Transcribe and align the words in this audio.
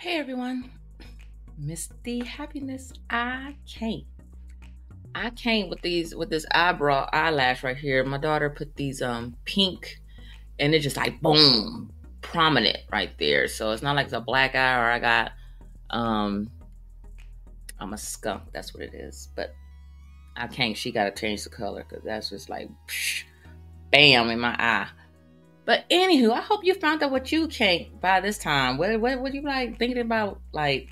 Hey 0.00 0.16
everyone, 0.16 0.70
Miss 1.58 1.88
Dee 2.04 2.24
Happiness. 2.24 2.92
I 3.10 3.56
can't. 3.66 4.04
I 5.12 5.30
can't 5.30 5.70
with 5.70 5.82
these 5.82 6.14
with 6.14 6.30
this 6.30 6.46
eyebrow 6.52 7.08
eyelash 7.12 7.64
right 7.64 7.76
here. 7.76 8.04
My 8.04 8.18
daughter 8.18 8.48
put 8.48 8.76
these 8.76 9.02
um 9.02 9.34
pink, 9.44 9.98
and 10.60 10.72
it's 10.72 10.84
just 10.84 10.96
like 10.96 11.20
boom, 11.20 11.92
prominent 12.20 12.78
right 12.92 13.10
there. 13.18 13.48
So 13.48 13.72
it's 13.72 13.82
not 13.82 13.96
like 13.96 14.04
it's 14.04 14.12
a 14.12 14.20
black 14.20 14.54
eye 14.54 14.76
or 14.76 14.88
I 14.88 15.00
got 15.00 15.32
um 15.90 16.48
I'm 17.80 17.92
a 17.92 17.98
skunk. 17.98 18.44
That's 18.52 18.72
what 18.72 18.84
it 18.84 18.94
is. 18.94 19.30
But 19.34 19.52
I 20.36 20.46
can't. 20.46 20.76
She 20.76 20.92
got 20.92 21.12
to 21.12 21.20
change 21.20 21.42
the 21.42 21.50
color 21.50 21.84
because 21.88 22.04
that's 22.04 22.30
just 22.30 22.48
like 22.48 22.70
psh, 22.86 23.24
bam 23.90 24.30
in 24.30 24.38
my 24.38 24.54
eye. 24.60 24.86
But 25.68 25.84
anywho, 25.90 26.32
I 26.32 26.40
hope 26.40 26.64
you 26.64 26.72
found 26.72 27.02
out 27.02 27.10
what 27.10 27.30
you 27.30 27.46
can't 27.46 28.00
by 28.00 28.22
this 28.22 28.38
time. 28.38 28.78
What 28.78 28.98
what 29.02 29.20
what 29.20 29.34
you 29.34 29.42
like 29.42 29.78
thinking 29.78 29.98
about? 29.98 30.40
Like, 30.50 30.88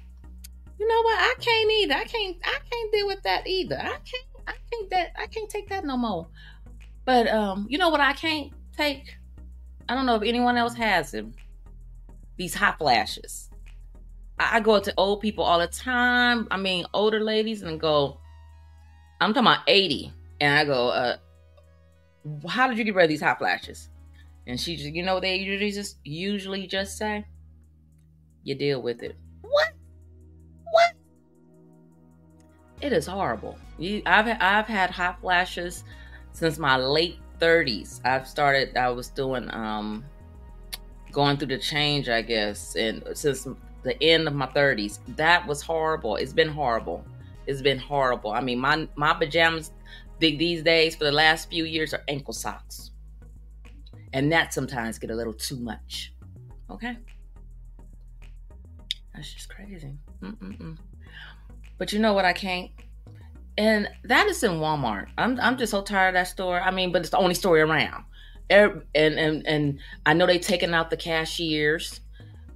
you 0.79 0.87
know 0.87 1.01
what? 1.01 1.19
I 1.19 1.35
can't 1.41 1.73
either. 1.73 1.95
I 1.95 2.05
can't 2.05 2.37
I 2.45 2.59
can't 2.71 2.93
deal 2.93 3.07
with 3.07 3.23
that 3.23 3.47
either. 3.47 3.79
I 3.79 3.87
can't 3.87 4.27
I 4.47 4.53
can't 4.71 4.91
that 4.91 5.13
I 5.19 5.29
can't 5.29 5.49
take 5.49 5.71
that 5.71 5.87
no 5.87 5.97
more. 5.97 6.27
But 7.07 7.27
um, 7.29 7.67
you 7.71 7.79
know 7.79 7.89
what 7.89 8.03
I 8.03 8.13
can't 8.13 8.53
take? 8.77 9.17
I 9.89 9.95
don't 9.95 10.05
know 10.05 10.17
if 10.17 10.23
anyone 10.23 10.59
else 10.59 10.75
has 10.75 11.11
them. 11.13 11.33
These 12.37 12.55
hot 12.55 12.77
flashes. 12.77 13.49
I, 14.39 14.59
I 14.59 14.61
go 14.61 14.75
up 14.75 14.83
to 14.83 14.95
old 14.99 15.23
people 15.23 15.43
all 15.43 15.59
the 15.59 15.69
time. 15.69 16.49
I 16.51 16.59
mean, 16.59 16.85
older 16.93 17.21
ladies, 17.21 17.63
and 17.63 17.81
go. 17.81 18.19
I'm 19.23 19.33
talking 19.33 19.47
about 19.47 19.65
80, 19.67 20.13
and 20.43 20.59
I 20.59 20.67
go, 20.67 20.89
uh, 20.89 21.17
how 22.47 22.69
did 22.69 22.77
you 22.77 22.85
get 22.85 22.95
rid 22.95 23.05
of 23.05 23.09
these 23.09 23.23
hot 23.23 23.39
flashes? 23.39 23.89
And 24.47 24.61
she 24.61 24.77
just, 24.77 24.95
you 24.95 25.03
know, 25.03 25.19
they 25.19 25.37
usually 25.37 25.73
just 25.73 25.99
usually 26.05 26.67
just 26.67 26.97
say, 26.97 27.25
you 28.45 28.55
deal 28.55 28.81
with 28.81 29.03
it. 29.03 29.17
What? 29.43 29.73
What? 30.71 30.93
It 32.81 32.93
is 32.93 33.07
horrible. 33.07 33.59
You, 33.79 34.03
I've 34.07 34.29
I've 34.41 34.67
had 34.67 34.91
hot 34.91 35.21
flashes 35.21 35.83
since 36.33 36.59
my 36.59 36.77
late 36.77 37.19
30s. 37.41 38.01
I've 38.05 38.29
started. 38.29 38.77
I 38.77 38.91
was 38.91 39.09
doing 39.09 39.53
um, 39.53 40.05
going 41.11 41.39
through 41.39 41.49
the 41.49 41.59
change, 41.59 42.09
I 42.09 42.23
guess, 42.23 42.77
and 42.77 43.03
since 43.15 43.49
the 43.83 44.01
end 44.03 44.29
of 44.29 44.35
my 44.35 44.47
30s, 44.47 45.01
that 45.17 45.45
was 45.47 45.61
horrible. 45.61 46.17
It's 46.17 46.33
been 46.33 46.49
horrible. 46.49 47.05
It's 47.49 47.63
been 47.63 47.79
horrible. 47.79 48.31
I 48.31 48.41
mean, 48.41 48.61
my 48.61 48.87
my 48.95 49.13
pajamas 49.13 49.73
these 50.21 50.63
days 50.63 50.95
for 50.95 51.05
the 51.05 51.13
last 51.13 51.51
few 51.51 51.65
years 51.65 51.93
are 51.93 52.03
ankle 52.09 52.33
socks 52.33 52.93
and 54.17 54.33
that 54.33 54.55
sometimes 54.55 54.99
get 54.99 55.11
a 55.11 55.15
little 55.15 55.35
too 55.35 55.59
much. 55.59 56.15
Okay? 56.71 56.97
That's 59.15 59.31
just 59.31 59.51
crazy. 59.51 59.93
Mm-mm-mm. 60.23 60.79
But 61.77 61.93
you 61.93 61.99
know 61.99 62.15
what 62.15 62.25
I 62.25 62.33
can't? 62.33 62.71
And 63.59 63.89
that 64.05 64.27
is 64.27 64.43
in 64.43 64.53
Walmart. 64.53 65.09
I'm 65.19 65.39
I'm 65.39 65.59
just 65.59 65.71
so 65.71 65.83
tired 65.83 66.09
of 66.09 66.15
that 66.15 66.29
store. 66.29 66.61
I 66.61 66.71
mean, 66.71 66.93
but 66.93 67.03
it's 67.03 67.11
the 67.11 67.19
only 67.19 67.35
store 67.35 67.59
around. 67.59 68.05
And 68.49 68.83
and 68.95 69.47
and 69.47 69.79
I 70.07 70.15
know 70.15 70.27
they 70.27 70.39
taking 70.39 70.73
out 70.73 70.89
the 70.89 70.97
cashiers. 70.97 72.01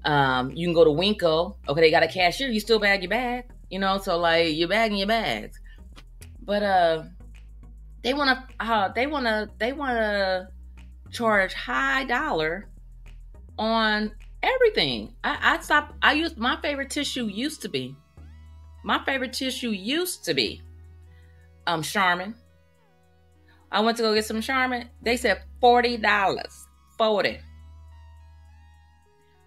Um, 0.07 0.53
you 0.53 0.67
can 0.67 0.75
go 0.75 0.85
to 0.85 0.91
Winco. 0.91 1.57
Okay, 1.69 1.81
they 1.83 1.91
got 1.91 2.03
a 2.03 2.09
cashier. 2.09 2.49
You 2.49 2.61
still 2.61 2.79
bag 2.79 3.03
your 3.03 3.11
bag. 3.11 3.45
You 3.69 3.81
know, 3.81 3.99
so 3.99 4.17
like 4.17 4.55
you're 4.55 4.69
bagging 4.69 4.97
your 4.97 5.09
bags. 5.09 5.61
But 6.43 6.63
uh, 6.63 7.03
they 8.03 8.15
wanna 8.15 8.47
uh, 8.61 8.89
they 8.89 9.07
wanna 9.07 9.51
they 9.59 9.75
wanna 9.75 10.49
charge 11.11 11.53
high 11.55 12.05
dollar 12.05 12.69
on 13.59 14.13
everything. 14.43 15.15
I, 15.23 15.57
I 15.57 15.61
stopped. 15.61 15.95
I 16.03 16.15
used 16.15 16.39
my 16.39 16.61
favorite 16.61 16.91
tissue 16.91 17.27
used 17.27 17.63
to 17.63 17.69
be. 17.69 17.97
My 18.83 19.05
favorite 19.05 19.33
tissue 19.33 19.71
used 19.71 20.25
to 20.25 20.35
be 20.35 20.63
um 21.67 21.83
Charmin. 21.83 22.35
I 23.73 23.81
went 23.81 23.97
to 23.99 24.03
go 24.03 24.15
get 24.15 24.25
some 24.25 24.41
Charmin. 24.41 24.89
They 25.03 25.17
said 25.17 25.43
forty 25.61 25.97
dollars. 25.97 26.67
Forty. 26.97 27.39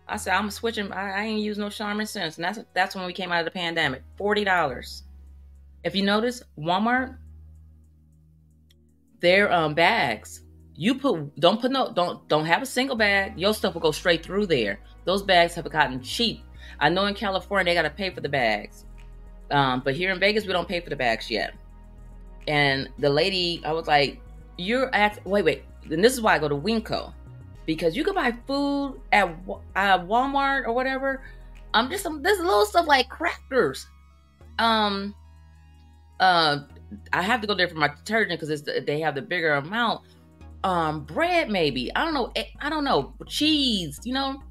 I 0.08 0.18
said 0.18 0.36
I'm 0.36 0.52
switching. 0.52 0.92
I, 0.92 1.22
I 1.22 1.24
ain't 1.24 1.42
used 1.42 1.60
no 1.60 1.70
Charmin 1.70 2.06
since, 2.06 2.38
and 2.38 2.46
that's 2.46 2.60
that's 2.74 2.96
when 2.96 3.06
we 3.06 3.14
came 3.14 3.32
out 3.32 3.40
of 3.40 3.46
the 3.46 3.52
pandemic. 3.52 4.04
Forty 4.18 4.44
dollars. 4.44 5.04
If 5.84 5.96
you 5.96 6.04
notice, 6.04 6.44
Walmart, 6.58 7.18
their 9.20 9.52
um 9.52 9.74
bags 9.74 10.43
you 10.76 10.96
put 10.96 11.36
don't 11.40 11.62
put 11.62 11.72
no 11.72 11.92
don't 11.92 12.28
don't 12.28 12.46
have 12.46 12.62
a 12.62 12.66
single 12.66 12.96
bag. 12.96 13.40
Your 13.40 13.54
stuff 13.54 13.74
will 13.74 13.82
go 13.82 13.92
straight 13.92 14.24
through 14.24 14.48
there. 14.48 14.80
Those 15.06 15.22
bags 15.22 15.54
have 15.56 15.70
gotten 15.70 16.02
cheap. 16.02 16.42
I 16.80 16.90
know 16.90 17.06
in 17.06 17.14
California 17.14 17.72
they 17.72 17.76
got 17.76 17.88
to 17.88 17.96
pay 17.96 18.10
for 18.10 18.22
the 18.22 18.30
bags, 18.30 18.86
um, 19.52 19.82
but 19.84 19.94
here 19.94 20.12
in 20.12 20.20
Vegas 20.20 20.46
we 20.46 20.54
don't 20.54 20.68
pay 20.68 20.80
for 20.80 20.90
the 20.90 20.96
bags 20.96 21.30
yet. 21.30 21.54
And 22.48 22.90
the 23.00 23.10
lady, 23.10 23.62
I 23.66 23.72
was 23.72 23.88
like, 23.88 24.20
"You're 24.58 24.94
at 24.94 25.26
wait 25.26 25.46
wait." 25.46 25.64
And 25.90 26.04
this 26.04 26.14
is 26.14 26.22
why 26.22 26.36
I 26.36 26.40
go 26.40 26.50
to 26.50 26.56
Winco 26.56 27.14
because 27.66 27.96
you 27.96 28.04
can 28.04 28.16
buy 28.16 28.34
food 28.48 29.00
at 29.12 29.28
uh, 29.76 30.00
Walmart 30.00 30.66
or 30.66 30.74
whatever. 30.74 31.24
I'm 31.74 31.86
um, 31.86 31.92
just 31.92 32.04
some 32.04 32.22
this 32.22 32.40
little 32.40 32.66
stuff 32.66 32.88
like 32.88 33.10
crackers. 33.10 33.88
Um, 34.60 35.16
uh, 36.20 36.60
I 37.12 37.22
have 37.22 37.42
to 37.42 37.48
go 37.48 37.56
there 37.56 37.68
for 37.68 37.76
my 37.76 37.88
detergent 37.88 38.40
because 38.40 38.64
they 38.64 39.00
have 39.00 39.16
the 39.16 39.22
bigger 39.22 39.54
amount 39.56 40.02
um 40.64 41.04
bread 41.06 41.50
maybe. 41.50 41.94
I 41.96 42.06
don't 42.06 42.14
know. 42.14 42.32
Eh, 42.36 42.46
i 42.60 42.70
don't 42.70 42.84
know. 42.84 43.14
Cheese 43.28 44.00
you 44.04 44.14
know? 44.14 44.42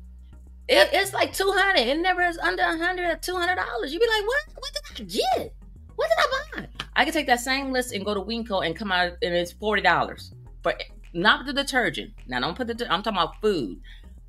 It, 0.69 0.89
it's 0.93 1.12
like 1.12 1.33
200 1.33 1.81
it 1.81 1.99
never 1.99 2.23
is 2.23 2.39
under 2.39 2.62
100 2.62 3.05
or 3.05 3.17
200 3.17 3.56
dollars. 3.56 3.93
You'd 3.93 4.00
be 4.00 4.06
like 4.06 4.27
what? 4.27 4.45
What 4.55 4.73
did 4.75 5.00
i 5.00 5.39
get? 5.39 5.55
What 5.97 6.09
did 6.09 6.19
i 6.19 6.61
buy? 6.61 6.69
I 6.95 7.05
can 7.05 7.12
take 7.12 7.27
that 7.27 7.41
same 7.41 7.73
list 7.73 7.93
and 7.93 8.05
go 8.05 8.15
to 8.15 8.21
winco 8.21 8.65
and 8.65 8.77
come 8.77 8.93
out 8.93 9.12
and 9.23 9.34
it's 9.34 9.53
40 9.53 9.83
dollars. 9.83 10.33
For 10.62 10.75
not 11.15 11.47
the 11.47 11.53
detergent. 11.53 12.12
Now 12.27 12.41
don't 12.41 12.56
put 12.56 12.67
the 12.67 12.93
i'm 12.93 13.03
talking 13.03 13.19
about 13.19 13.41
food. 13.41 13.81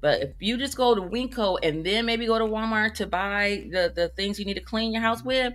But 0.01 0.21
if 0.21 0.31
you 0.39 0.57
just 0.57 0.75
go 0.75 0.95
to 0.95 1.01
winco 1.01 1.57
and 1.63 1.85
then 1.85 2.05
maybe 2.05 2.25
go 2.25 2.37
to 2.37 2.45
walmart 2.45 2.93
to 2.95 3.07
buy 3.07 3.67
the 3.71 3.91
the 3.95 4.09
things 4.09 4.39
you 4.39 4.45
need 4.45 4.55
to 4.55 4.61
clean 4.61 4.91
your 4.91 5.01
house 5.01 5.23
with 5.23 5.53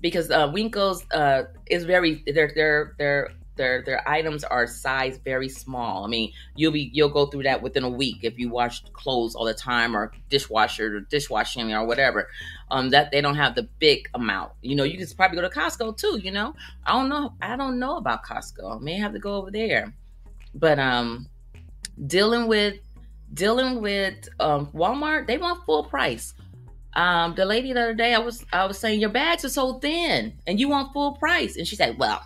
because 0.00 0.30
uh 0.30 0.48
winco's 0.48 1.04
uh 1.12 1.44
is 1.66 1.84
very 1.84 2.22
they're 2.26 2.52
they're 2.54 2.94
they're 2.98 3.30
their 3.60 3.82
their 3.82 4.08
items 4.08 4.42
are 4.42 4.66
size 4.66 5.18
very 5.22 5.48
small. 5.48 6.04
I 6.04 6.08
mean, 6.08 6.32
you'll 6.56 6.72
be 6.72 6.90
you'll 6.94 7.10
go 7.10 7.26
through 7.26 7.42
that 7.42 7.60
within 7.62 7.84
a 7.84 7.88
week 7.88 8.20
if 8.22 8.38
you 8.38 8.48
wash 8.48 8.82
clothes 8.94 9.34
all 9.34 9.44
the 9.44 9.54
time 9.54 9.94
or 9.94 10.12
dishwasher 10.30 10.96
or 10.96 11.00
dishwashing 11.00 11.72
or 11.72 11.86
whatever. 11.86 12.28
Um, 12.70 12.90
that 12.90 13.10
they 13.10 13.20
don't 13.20 13.34
have 13.34 13.54
the 13.54 13.64
big 13.78 14.08
amount. 14.14 14.52
You 14.62 14.76
know, 14.76 14.84
you 14.84 14.96
can 14.96 15.06
probably 15.14 15.36
go 15.36 15.46
to 15.46 15.54
Costco 15.54 15.96
too. 15.98 16.18
You 16.22 16.30
know, 16.30 16.54
I 16.86 16.92
don't 16.92 17.10
know. 17.10 17.34
I 17.42 17.56
don't 17.56 17.78
know 17.78 17.98
about 17.98 18.24
Costco. 18.24 18.76
I 18.76 18.78
may 18.78 18.94
have 18.94 19.12
to 19.12 19.18
go 19.18 19.34
over 19.34 19.50
there. 19.50 19.92
But 20.54 20.78
um, 20.78 21.28
dealing 22.06 22.48
with 22.48 22.76
dealing 23.34 23.82
with 23.82 24.26
um, 24.40 24.68
Walmart, 24.68 25.26
they 25.26 25.36
want 25.36 25.64
full 25.66 25.84
price. 25.84 26.34
Um, 26.94 27.34
the 27.36 27.44
lady 27.44 27.72
the 27.72 27.80
other 27.82 27.94
day, 27.94 28.14
I 28.14 28.18
was 28.18 28.44
I 28.52 28.64
was 28.64 28.78
saying 28.78 29.00
your 29.00 29.10
bags 29.10 29.44
are 29.44 29.50
so 29.50 29.74
thin 29.74 30.32
and 30.46 30.58
you 30.58 30.70
want 30.70 30.94
full 30.94 31.12
price, 31.12 31.56
and 31.56 31.68
she 31.68 31.76
said, 31.76 31.98
"Well, 31.98 32.22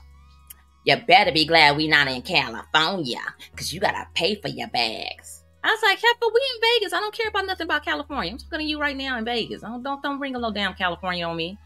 you 0.84 0.97
better 0.97 1.33
be 1.33 1.45
glad 1.47 1.77
we 1.77 1.89
not 1.89 2.09
in 2.09 2.22
California, 2.22 3.21
because 3.50 3.72
you 3.72 3.81
gotta 3.81 4.06
pay 4.15 4.34
for 4.37 4.49
your 4.49 4.69
bags. 4.69 5.43
I 5.62 5.71
was 5.71 5.81
like, 5.83 5.99
"Heck, 5.99 6.21
but 6.21 6.31
we 6.33 6.41
in 6.55 6.61
Vegas. 6.61 6.93
I 6.93 7.00
don't 7.00 7.15
care 7.15 7.28
about 7.28 7.47
nothing 7.47 7.65
about 7.65 7.84
California. 7.84 8.33
I'm 8.33 8.39
talking 8.39 8.59
to 8.59 8.65
you 8.65 8.78
right 8.78 8.97
now 8.97 9.17
in 9.17 9.25
Vegas. 9.25 9.62
Don't 9.62 9.83
don't, 9.83 10.03
don't 10.03 10.19
bring 10.19 10.34
a 10.34 10.39
little 10.39 10.53
damn 10.53 10.75
California 10.75 11.27
on 11.27 11.37
me. 11.37 11.59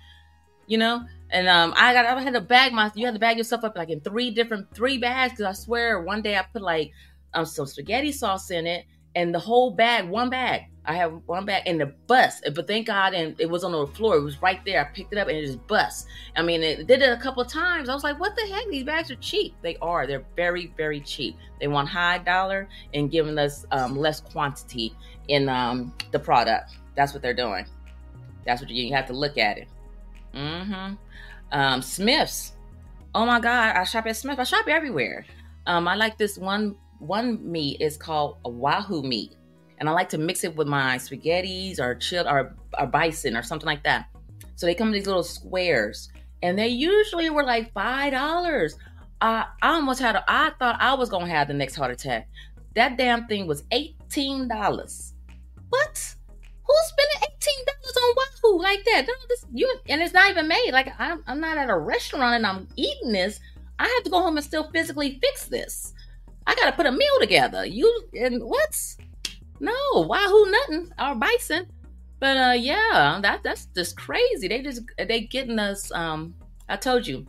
You 0.67 0.79
know? 0.79 1.05
And 1.31 1.49
um 1.49 1.75
I 1.77 1.93
got 1.93 2.06
I 2.06 2.23
had 2.23 2.34
to 2.34 2.41
bag 2.41 2.73
my 2.73 2.93
you 2.95 3.05
had 3.06 3.15
to 3.15 3.21
bag 3.21 3.37
yourself 3.39 3.65
up 3.65 3.77
like 3.77 3.91
in 3.91 4.01
three 4.01 4.31
different 4.31 4.73
three 4.75 4.99
bags 4.99 5.33
because 5.33 5.47
I 5.47 5.53
swear 5.53 6.00
one 6.00 6.23
day 6.23 6.37
I 6.37 6.43
put 6.43 6.62
like 6.62 6.93
um 7.35 7.45
some 7.45 7.67
spaghetti 7.67 8.12
sauce 8.12 8.50
in 8.50 8.67
it 8.67 8.87
and 9.15 9.35
the 9.35 9.39
whole 9.41 9.73
bag, 9.73 10.09
one 10.09 10.31
bag. 10.31 10.67
I 10.88 10.94
have 10.94 11.20
one 11.26 11.44
bag 11.44 11.67
in 11.67 11.76
the 11.76 11.93
bus, 12.06 12.40
but 12.55 12.67
thank 12.67 12.87
God, 12.87 13.12
and 13.12 13.38
it 13.38 13.50
was 13.50 13.62
on 13.62 13.73
the 13.73 13.87
floor. 13.88 14.17
It 14.17 14.23
was 14.23 14.40
right 14.40 14.58
there. 14.64 14.81
I 14.81 14.85
picked 14.85 15.12
it 15.12 15.19
up 15.19 15.29
and 15.29 15.37
it 15.37 15.44
just 15.44 15.64
bust. 15.67 16.06
I 16.35 16.40
mean, 16.40 16.62
it 16.62 16.87
did 16.87 17.02
it 17.02 17.12
a 17.12 17.20
couple 17.20 17.43
of 17.43 17.49
times. 17.49 17.90
I 17.90 17.94
was 17.94 18.02
like, 18.02 18.19
"What 18.19 18.35
the 18.37 18.46
heck? 18.46 18.67
These 18.70 18.85
bags 18.85 19.11
are 19.11 19.17
cheap. 19.17 19.55
They 19.61 19.76
are. 19.82 20.06
They're 20.06 20.25
very, 20.35 20.73
very 20.79 21.00
cheap. 21.00 21.37
They 21.61 21.69
want 21.69 21.90
high 21.90 22.17
dollar 22.19 22.69
and 22.94 23.11
giving 23.11 23.38
us 23.38 23.67
um, 23.70 23.99
less 23.99 24.20
quantity 24.20 24.94
in 25.29 25.50
um, 25.50 25.93
the 26.11 26.19
product. 26.19 26.73
That's 26.96 27.12
what 27.12 27.20
they're 27.20 27.35
doing. 27.35 27.67
That's 28.46 28.62
what 28.62 28.70
you, 28.70 28.85
you 28.85 28.94
have 28.94 29.06
to 29.08 29.12
look 29.12 29.37
at 29.37 29.58
it. 29.58 29.69
Mm-hmm. 30.35 30.94
Um, 31.52 31.82
Smiths. 31.82 32.52
Oh 33.14 33.26
my 33.26 33.40
God, 33.40 33.76
I 33.76 33.85
shop 33.85 34.06
at 34.06 34.17
Smith. 34.17 34.38
I 34.38 34.44
shop 34.44 34.67
everywhere. 34.69 35.26
Um, 35.67 35.87
I 35.87 35.96
like 35.96 36.17
this 36.17 36.38
one. 36.38 36.76
One 36.99 37.52
meat 37.52 37.82
is 37.82 37.99
called 37.99 38.43
Wagyu 38.43 39.05
meat 39.05 39.35
and 39.78 39.88
I 39.88 39.92
like 39.92 40.08
to 40.10 40.19
mix 40.19 40.44
it 40.44 40.56
with 40.56 40.69
my 40.69 40.96
spaghettis 40.96 41.78
or 41.80 41.94
chilled 41.94 42.26
or, 42.26 42.54
or 42.78 42.86
bison 42.86 43.36
or 43.36 43.42
something 43.42 43.66
like 43.66 43.84
that. 43.84 44.06
So 44.56 44.66
they 44.66 44.75
come 44.75 44.88
in 44.88 44.94
these 44.94 45.06
little 45.06 45.22
squares, 45.22 46.10
and 46.42 46.58
they 46.58 46.69
usually 46.69 47.30
were 47.30 47.44
like 47.44 47.72
five 47.72 48.12
dollars. 48.12 48.76
I 49.20 49.46
almost 49.62 50.00
had 50.00 50.16
a. 50.16 50.25
I 50.28 50.52
thought 50.58 50.80
I 50.80 50.94
was 50.94 51.08
gonna 51.08 51.28
have 51.28 51.48
the 51.48 51.54
next 51.54 51.76
heart 51.76 51.90
attack. 51.90 52.28
That 52.75 52.96
damn 52.96 53.26
thing 53.26 53.46
was 53.46 53.64
eighteen 53.72 54.48
dollars. 54.48 55.14
What? 55.69 56.14
Who's 56.66 56.86
spending 56.88 57.28
eighteen 57.30 57.64
dollars 57.66 57.96
on 57.96 58.14
Wagyu 58.14 58.62
like 58.62 58.84
that. 58.84 59.06
No, 59.06 59.14
this 59.28 59.46
you 59.52 59.75
and 59.88 60.02
it's 60.02 60.14
not 60.14 60.30
even 60.30 60.48
made. 60.48 60.70
Like 60.72 60.92
I'm, 60.98 61.22
I'm 61.26 61.40
not 61.40 61.56
at 61.56 61.70
a 61.70 61.76
restaurant 61.76 62.36
and 62.36 62.46
I'm 62.46 62.69
eating 62.76 63.12
this. 63.12 63.40
I 63.78 63.84
have 63.84 64.04
to 64.04 64.10
go 64.10 64.20
home 64.20 64.36
and 64.36 64.44
still 64.44 64.70
physically 64.70 65.19
fix 65.20 65.46
this. 65.46 65.94
I 66.46 66.54
got 66.54 66.66
to 66.66 66.72
put 66.72 66.86
a 66.86 66.92
meal 66.92 67.19
together. 67.20 67.64
You 67.64 68.04
and 68.14 68.42
what's 68.42 68.96
no 69.60 69.72
Wagyu 69.94 70.50
nothing 70.50 70.93
Our 70.99 71.14
bison, 71.14 71.66
but 72.20 72.37
uh 72.37 72.55
yeah, 72.58 73.19
that 73.22 73.43
that's 73.43 73.66
just 73.75 73.96
crazy. 73.96 74.49
They 74.49 74.62
just 74.62 74.82
they 74.96 75.20
getting 75.22 75.58
us. 75.58 75.93
Um, 75.93 76.34
I 76.69 76.76
told 76.76 77.06
you, 77.06 77.26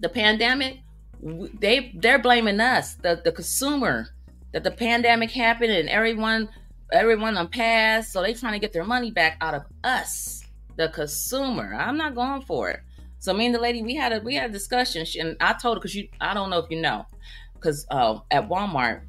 the 0.00 0.08
pandemic. 0.08 0.80
They 1.22 1.92
they're 1.96 2.18
blaming 2.18 2.60
us, 2.60 2.94
the 2.94 3.20
the 3.22 3.32
consumer, 3.32 4.08
that 4.52 4.64
the 4.64 4.70
pandemic 4.70 5.30
happened 5.30 5.72
and 5.72 5.88
everyone 5.88 6.48
everyone 6.92 7.36
on 7.36 7.48
pass, 7.48 8.10
so 8.10 8.22
they 8.22 8.34
trying 8.34 8.54
to 8.54 8.58
get 8.58 8.72
their 8.72 8.84
money 8.84 9.10
back 9.10 9.36
out 9.40 9.54
of 9.54 9.62
us, 9.84 10.44
the 10.76 10.88
consumer. 10.88 11.74
I'm 11.74 11.96
not 11.96 12.14
going 12.14 12.42
for 12.42 12.70
it. 12.70 12.80
So 13.18 13.34
me 13.34 13.46
and 13.46 13.54
the 13.54 13.60
lady, 13.60 13.82
we 13.82 13.94
had 13.94 14.12
a 14.12 14.20
we 14.20 14.34
had 14.34 14.50
a 14.50 14.52
discussion, 14.52 15.06
and 15.20 15.36
I 15.40 15.52
told 15.52 15.76
her 15.76 15.80
because 15.80 15.94
you, 15.94 16.08
I 16.20 16.32
don't 16.34 16.50
know 16.50 16.58
if 16.58 16.70
you 16.70 16.80
know, 16.80 17.06
because 17.54 17.86
uh, 17.90 18.18
at 18.30 18.48
Walmart, 18.48 19.02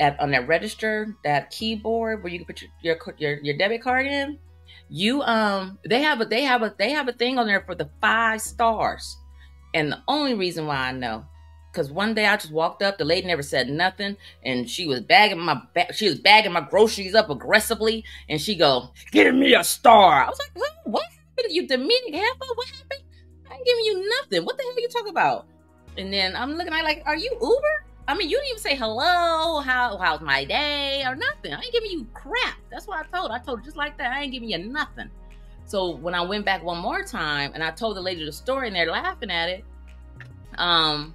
at 0.00 0.18
on 0.20 0.30
that 0.32 0.46
register, 0.46 1.14
that 1.24 1.50
keyboard 1.50 2.22
where 2.22 2.32
you 2.32 2.38
can 2.38 2.46
put 2.46 2.62
your, 2.62 2.70
your 2.82 3.14
your 3.18 3.38
your 3.42 3.56
debit 3.56 3.82
card 3.82 4.06
in, 4.06 4.38
you 4.88 5.22
um 5.22 5.78
they 5.88 6.02
have 6.02 6.20
a 6.20 6.24
they 6.24 6.42
have 6.42 6.62
a 6.62 6.74
they 6.78 6.90
have 6.90 7.08
a 7.08 7.12
thing 7.12 7.38
on 7.38 7.46
there 7.46 7.62
for 7.62 7.74
the 7.74 7.88
five 8.00 8.40
stars, 8.40 9.16
and 9.74 9.92
the 9.92 10.02
only 10.08 10.34
reason 10.34 10.66
why 10.66 10.76
I 10.76 10.92
know 10.92 11.24
because 11.76 11.92
one 11.92 12.14
day 12.14 12.26
I 12.26 12.36
just 12.38 12.52
walked 12.52 12.82
up, 12.82 12.96
the 12.96 13.04
lady 13.04 13.26
never 13.26 13.42
said 13.42 13.68
nothing, 13.68 14.16
and 14.42 14.68
she 14.68 14.86
was 14.86 15.00
bagging 15.00 15.38
my 15.38 15.60
she 15.92 16.08
was 16.08 16.18
bagging 16.18 16.52
my 16.52 16.62
groceries 16.62 17.14
up 17.14 17.28
aggressively, 17.28 18.02
and 18.30 18.40
she 18.40 18.56
go, 18.56 18.90
"Give 19.12 19.34
me 19.34 19.54
a 19.54 19.62
star." 19.62 20.24
I 20.24 20.28
was 20.28 20.38
like, 20.38 20.52
"What? 20.54 20.70
What 20.84 21.04
happened? 21.04 21.54
You 21.54 21.68
Dominican 21.68 22.14
heifer? 22.14 22.54
What 22.54 22.68
happened? 22.68 23.02
I 23.50 23.54
ain't 23.54 23.66
giving 23.66 23.84
you 23.84 24.08
nothing. 24.20 24.46
What 24.46 24.56
the 24.56 24.62
hell 24.62 24.72
are 24.72 24.80
you 24.80 24.88
talking 24.88 25.10
about?" 25.10 25.46
And 25.98 26.12
then 26.12 26.34
I'm 26.34 26.54
looking 26.54 26.72
at 26.72 26.82
like, 26.82 27.02
"Are 27.04 27.16
you 27.16 27.30
Uber?" 27.32 27.85
I 28.08 28.16
mean, 28.16 28.30
you 28.30 28.36
didn't 28.36 28.50
even 28.50 28.62
say 28.62 28.76
hello, 28.76 29.60
how 29.60 29.96
how's 29.98 30.20
my 30.20 30.44
day, 30.44 31.02
or 31.04 31.16
nothing. 31.16 31.52
I 31.52 31.60
ain't 31.60 31.72
giving 31.72 31.90
you 31.90 32.06
crap. 32.14 32.56
That's 32.70 32.86
what 32.86 33.04
I 33.04 33.16
told. 33.16 33.30
I 33.30 33.38
told 33.38 33.64
just 33.64 33.76
like 33.76 33.98
that. 33.98 34.12
I 34.12 34.22
ain't 34.22 34.32
giving 34.32 34.50
you 34.50 34.58
nothing. 34.58 35.10
So 35.64 35.96
when 35.96 36.14
I 36.14 36.22
went 36.22 36.44
back 36.44 36.62
one 36.62 36.78
more 36.78 37.02
time 37.02 37.50
and 37.54 37.64
I 37.64 37.72
told 37.72 37.96
the 37.96 38.00
lady 38.00 38.24
the 38.24 38.32
story 38.32 38.68
and 38.68 38.76
they're 38.76 38.90
laughing 38.90 39.30
at 39.30 39.48
it, 39.48 39.64
um, 40.58 41.12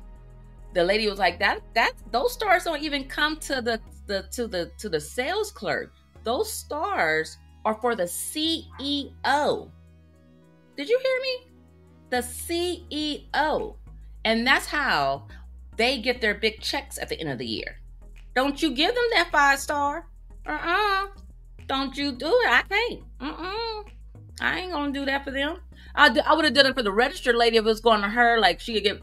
the 0.73 0.83
lady 0.83 1.09
was 1.09 1.19
like 1.19 1.39
that 1.39 1.59
that 1.73 1.93
those 2.11 2.33
stars 2.33 2.63
don't 2.63 2.81
even 2.81 3.05
come 3.05 3.37
to 3.37 3.61
the 3.61 3.79
the 4.07 4.23
to 4.31 4.47
the 4.47 4.71
to 4.77 4.89
the 4.89 4.99
sales 4.99 5.51
clerk 5.51 5.93
those 6.23 6.51
stars 6.51 7.37
are 7.65 7.75
for 7.75 7.95
the 7.95 8.03
ceo 8.03 9.69
did 10.77 10.89
you 10.89 10.99
hear 11.03 11.21
me 11.21 11.47
the 12.09 12.17
ceo 12.17 13.75
and 14.25 14.45
that's 14.45 14.65
how 14.65 15.27
they 15.77 15.99
get 15.99 16.21
their 16.21 16.35
big 16.35 16.59
checks 16.61 16.97
at 16.97 17.09
the 17.09 17.19
end 17.19 17.29
of 17.29 17.37
the 17.37 17.45
year 17.45 17.79
don't 18.35 18.61
you 18.61 18.71
give 18.71 18.93
them 18.93 19.03
that 19.13 19.29
five 19.31 19.59
star 19.59 20.07
uh-uh 20.45 21.07
don't 21.67 21.95
you 21.97 22.11
do 22.11 22.27
it 22.27 22.49
i 22.49 22.63
can't 22.69 23.03
uh-uh 23.19 23.83
i 24.41 24.59
ain't 24.59 24.71
gonna 24.71 24.91
do 24.91 25.05
that 25.05 25.23
for 25.23 25.31
them 25.31 25.57
i, 25.95 26.15
I 26.25 26.33
would 26.33 26.45
have 26.45 26.53
done 26.53 26.65
it 26.65 26.75
for 26.75 26.83
the 26.83 26.91
registered 26.91 27.35
lady 27.35 27.57
if 27.57 27.63
it 27.63 27.65
was 27.65 27.81
going 27.81 28.01
to 28.01 28.09
her 28.09 28.39
like 28.39 28.59
she 28.59 28.73
could 28.73 28.83
get 28.83 29.01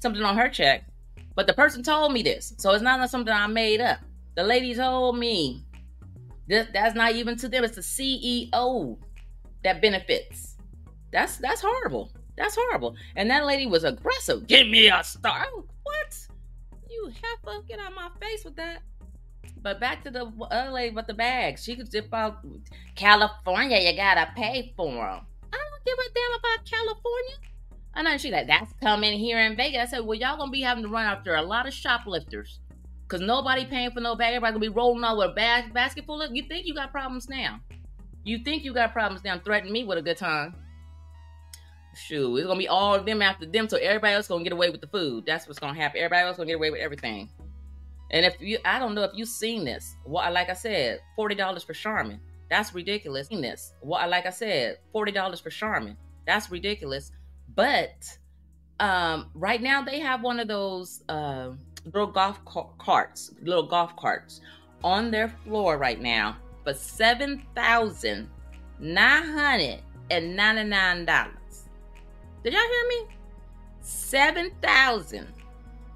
something 0.00 0.22
on 0.22 0.36
her 0.36 0.48
check 0.48 0.84
but 1.36 1.46
the 1.46 1.52
person 1.52 1.82
told 1.84 2.12
me 2.12 2.22
this. 2.22 2.54
So 2.56 2.72
it's 2.72 2.82
not 2.82 3.08
something 3.10 3.32
I 3.32 3.46
made 3.46 3.80
up. 3.80 4.00
The 4.34 4.42
lady 4.42 4.74
told 4.74 5.18
me 5.18 5.62
that 6.48 6.72
that's 6.72 6.96
not 6.96 7.12
even 7.12 7.36
to 7.36 7.48
them. 7.48 7.62
It's 7.62 7.76
the 7.76 7.82
CEO 7.82 8.98
that 9.62 9.82
benefits. 9.82 10.56
That's 11.12 11.36
that's 11.36 11.60
horrible. 11.60 12.10
That's 12.36 12.56
horrible. 12.56 12.96
And 13.14 13.30
that 13.30 13.46
lady 13.46 13.66
was 13.66 13.84
aggressive. 13.84 14.46
Give 14.46 14.66
me 14.66 14.88
a 14.88 15.04
star. 15.04 15.46
To 17.06 17.62
get 17.68 17.78
out 17.78 17.94
my 17.94 18.08
face 18.20 18.44
with 18.44 18.56
that. 18.56 18.82
But 19.62 19.80
back 19.80 20.02
to 20.04 20.10
the 20.10 20.32
other 20.50 20.70
lady 20.70 20.94
with 20.94 21.06
the 21.06 21.14
bags. 21.14 21.62
She 21.62 21.76
could 21.76 21.90
zip 21.90 22.12
out 22.12 22.44
California. 22.94 23.78
You 23.78 23.96
gotta 23.96 24.30
pay 24.34 24.72
for 24.76 24.92
them. 24.92 25.20
I 25.52 25.58
don't 25.58 25.84
give 25.84 25.98
a 25.98 26.08
damn 26.14 26.38
about 26.38 26.64
California. 26.64 27.34
I 27.94 28.02
know 28.02 28.18
she 28.18 28.30
like, 28.30 28.46
that's 28.46 28.72
coming 28.82 29.18
here 29.18 29.38
in 29.38 29.56
Vegas. 29.56 29.88
I 29.88 29.96
said, 29.96 30.04
well, 30.04 30.18
y'all 30.18 30.36
gonna 30.36 30.50
be 30.50 30.60
having 30.60 30.84
to 30.84 30.90
run 30.90 31.06
after 31.06 31.34
a 31.34 31.42
lot 31.42 31.66
of 31.66 31.72
shoplifters. 31.72 32.60
Cause 33.08 33.20
nobody 33.20 33.64
paying 33.64 33.92
for 33.92 34.00
no 34.00 34.16
bag. 34.16 34.34
Everybody 34.34 34.52
gonna 34.52 34.60
be 34.60 34.68
rolling 34.68 35.04
out 35.04 35.16
with 35.16 35.30
a 35.30 35.34
bag, 35.34 35.72
basket 35.72 36.04
full 36.06 36.20
of. 36.20 36.34
You 36.34 36.42
think 36.48 36.66
you 36.66 36.74
got 36.74 36.90
problems 36.90 37.28
now? 37.28 37.60
You 38.24 38.38
think 38.38 38.64
you 38.64 38.74
got 38.74 38.92
problems 38.92 39.22
now? 39.22 39.38
Threaten 39.38 39.72
me 39.72 39.84
with 39.84 39.98
a 39.98 40.02
good 40.02 40.16
time? 40.16 40.56
Shoot, 41.96 42.36
it's 42.36 42.46
gonna 42.46 42.58
be 42.58 42.68
all 42.68 43.00
them 43.00 43.22
after 43.22 43.46
them, 43.46 43.68
so 43.68 43.78
everybody 43.78 44.14
else 44.14 44.28
gonna 44.28 44.44
get 44.44 44.52
away 44.52 44.68
with 44.68 44.82
the 44.82 44.86
food. 44.86 45.24
That's 45.26 45.46
what's 45.48 45.58
gonna 45.58 45.78
happen. 45.78 45.98
Everybody 45.98 46.26
else 46.26 46.36
gonna 46.36 46.46
get 46.46 46.56
away 46.56 46.70
with 46.70 46.80
everything. 46.80 47.30
And 48.10 48.26
if 48.26 48.36
you, 48.40 48.58
I 48.64 48.78
don't 48.78 48.94
know 48.94 49.02
if 49.02 49.12
you've 49.14 49.28
seen 49.28 49.64
this. 49.64 49.96
What, 50.04 50.30
like 50.32 50.50
I 50.50 50.52
said, 50.52 51.00
forty 51.16 51.34
dollars 51.34 51.62
for 51.62 51.72
Charmin. 51.72 52.20
That's 52.50 52.74
ridiculous. 52.74 53.28
This, 53.28 53.72
what, 53.80 54.08
like 54.10 54.26
I 54.26 54.30
said, 54.30 54.78
forty 54.92 55.10
dollars 55.10 55.40
for 55.40 55.50
Charmin. 55.50 55.96
That's 56.26 56.50
ridiculous. 56.50 57.12
But 57.54 58.06
um, 58.78 59.30
right 59.34 59.62
now 59.62 59.82
they 59.82 59.98
have 60.00 60.22
one 60.22 60.38
of 60.38 60.48
those 60.48 61.02
uh, 61.08 61.52
little 61.86 62.06
golf 62.08 62.38
carts, 62.78 63.32
little 63.42 63.66
golf 63.66 63.96
carts 63.96 64.42
on 64.84 65.10
their 65.10 65.28
floor 65.44 65.78
right 65.78 66.00
now 66.00 66.36
for 66.62 66.74
seven 66.74 67.42
thousand 67.54 68.28
nine 68.78 69.24
hundred 69.24 69.80
and 70.10 70.36
ninety 70.36 70.64
nine 70.64 71.06
dollars. 71.06 71.32
Did 72.46 72.54
y'all 72.54 72.62
hear 72.62 72.88
me? 72.88 73.08
Seven 73.80 74.52
thousand 74.62 75.26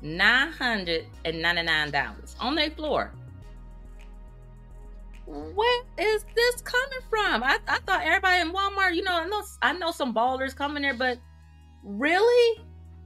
nine 0.03 0.51
hundred 0.51 1.07
and 1.25 1.41
ninety 1.41 1.63
nine 1.63 1.93
dollars 1.93 2.35
on 2.41 2.57
their 2.57 2.71
floor. 2.71 3.13
Where 5.27 5.83
is 5.97 6.25
this 6.35 6.61
coming 6.63 6.99
from? 7.09 7.45
I, 7.45 7.59
I 7.69 7.79
thought 7.87 8.03
everybody 8.03 8.41
in 8.41 8.53
Walmart, 8.53 8.97
you 8.97 9.05
know, 9.05 9.13
I 9.13 9.29
know 9.29 9.43
I 9.63 9.73
know 9.75 9.93
some 9.93 10.13
ballers 10.13 10.57
coming 10.57 10.83
there, 10.83 10.95
but 10.95 11.19
Really? 11.83 12.65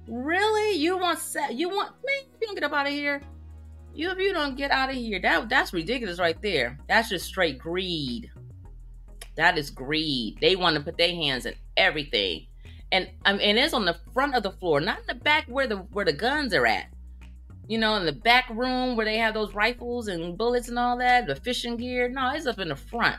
Really? 0.09 0.79
You 0.79 0.97
want? 0.99 1.19
You 1.51 1.69
want 1.69 1.91
man? 2.05 2.31
If 2.35 2.41
you 2.41 2.47
don't 2.47 2.55
get 2.55 2.65
up 2.65 2.73
out 2.73 2.87
of 2.87 2.93
here, 2.93 3.23
you 3.95 4.11
if 4.11 4.19
you 4.19 4.33
don't 4.33 4.57
get 4.57 4.71
out 4.71 4.89
of 4.89 4.97
here, 4.97 5.21
that 5.21 5.51
that's 5.51 5.73
ridiculous 5.75 6.19
right 6.19 6.41
there. 6.43 6.79
That's 6.89 7.09
just 7.09 7.27
straight 7.27 7.59
greed. 7.59 8.31
That 9.37 9.59
is 9.59 9.71
greed. 9.71 10.39
They 10.41 10.57
want 10.57 10.77
to 10.77 10.83
put 10.83 10.97
their 10.97 11.15
hands 11.15 11.47
in 11.47 11.55
everything, 11.77 12.47
and 12.95 13.11
um, 13.25 13.41
and 13.43 13.59
it's 13.59 13.75
on 13.75 13.85
the 13.85 13.97
front 14.13 14.37
of 14.37 14.45
the 14.45 14.53
floor, 14.53 14.81
not 14.81 15.01
in 15.01 15.07
the 15.09 15.15
back 15.17 15.47
where 15.49 15.67
the 15.67 15.77
where 15.77 16.05
the 16.05 16.13
guns 16.13 16.55
are 16.55 16.67
at. 16.67 16.87
You 17.67 17.79
know, 17.79 17.97
in 17.97 18.07
the 18.07 18.13
back 18.13 18.49
room 18.51 18.95
where 18.95 19.07
they 19.07 19.17
have 19.17 19.35
those 19.35 19.55
rifles 19.55 20.07
and 20.09 20.39
bullets 20.39 20.69
and 20.69 20.79
all 20.79 20.99
that, 20.99 21.27
the 21.27 21.35
fishing 21.35 21.77
gear. 21.77 22.09
No, 22.09 22.31
it's 22.33 22.47
up 22.47 22.61
in 22.61 22.69
the 22.69 22.77
front. 22.77 23.17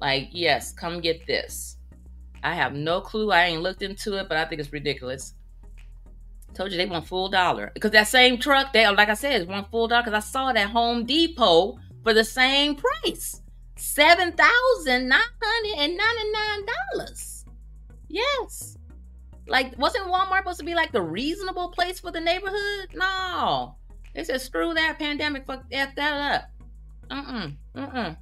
Like, 0.00 0.28
yes, 0.32 0.72
come 0.72 1.00
get 1.00 1.26
this. 1.26 1.76
I 2.42 2.54
have 2.54 2.74
no 2.74 3.00
clue. 3.00 3.32
I 3.32 3.46
ain't 3.46 3.62
looked 3.62 3.82
into 3.82 4.18
it, 4.18 4.28
but 4.28 4.36
I 4.36 4.44
think 4.44 4.60
it's 4.60 4.72
ridiculous. 4.72 5.34
Told 6.52 6.70
you 6.70 6.76
they 6.76 6.86
want 6.86 7.08
full 7.08 7.28
dollar 7.28 7.72
because 7.74 7.90
that 7.92 8.06
same 8.06 8.38
truck, 8.38 8.72
they 8.72 8.88
like 8.88 9.08
I 9.08 9.14
said, 9.14 9.40
is 9.40 9.46
one 9.48 9.64
full 9.72 9.88
dollar. 9.88 10.04
Because 10.04 10.24
I 10.24 10.28
saw 10.28 10.50
it 10.50 10.56
at 10.56 10.70
Home 10.70 11.04
Depot 11.04 11.78
for 12.04 12.14
the 12.14 12.22
same 12.22 12.76
price, 12.76 13.42
seven 13.76 14.32
thousand 14.32 15.08
nine 15.08 15.20
hundred 15.42 15.82
and 15.82 15.96
ninety 15.96 16.30
nine 16.32 16.66
dollars. 16.94 17.44
Yes, 18.08 18.76
like 19.46 19.78
wasn't 19.78 20.06
Walmart 20.06 20.38
supposed 20.38 20.60
to 20.60 20.64
be 20.64 20.74
like 20.74 20.92
the 20.92 21.02
reasonable 21.02 21.70
place 21.70 22.00
for 22.00 22.10
the 22.10 22.20
neighborhood? 22.20 22.88
No, 22.94 23.76
they 24.14 24.24
said 24.24 24.40
screw 24.40 24.74
that 24.74 24.98
pandemic, 24.98 25.46
fuck 25.46 25.64
f 25.70 25.94
that 25.96 26.34
up. 26.34 26.50
Mm 27.10 27.26
mm 27.26 27.56
mm 27.76 27.92
mm. 27.92 28.16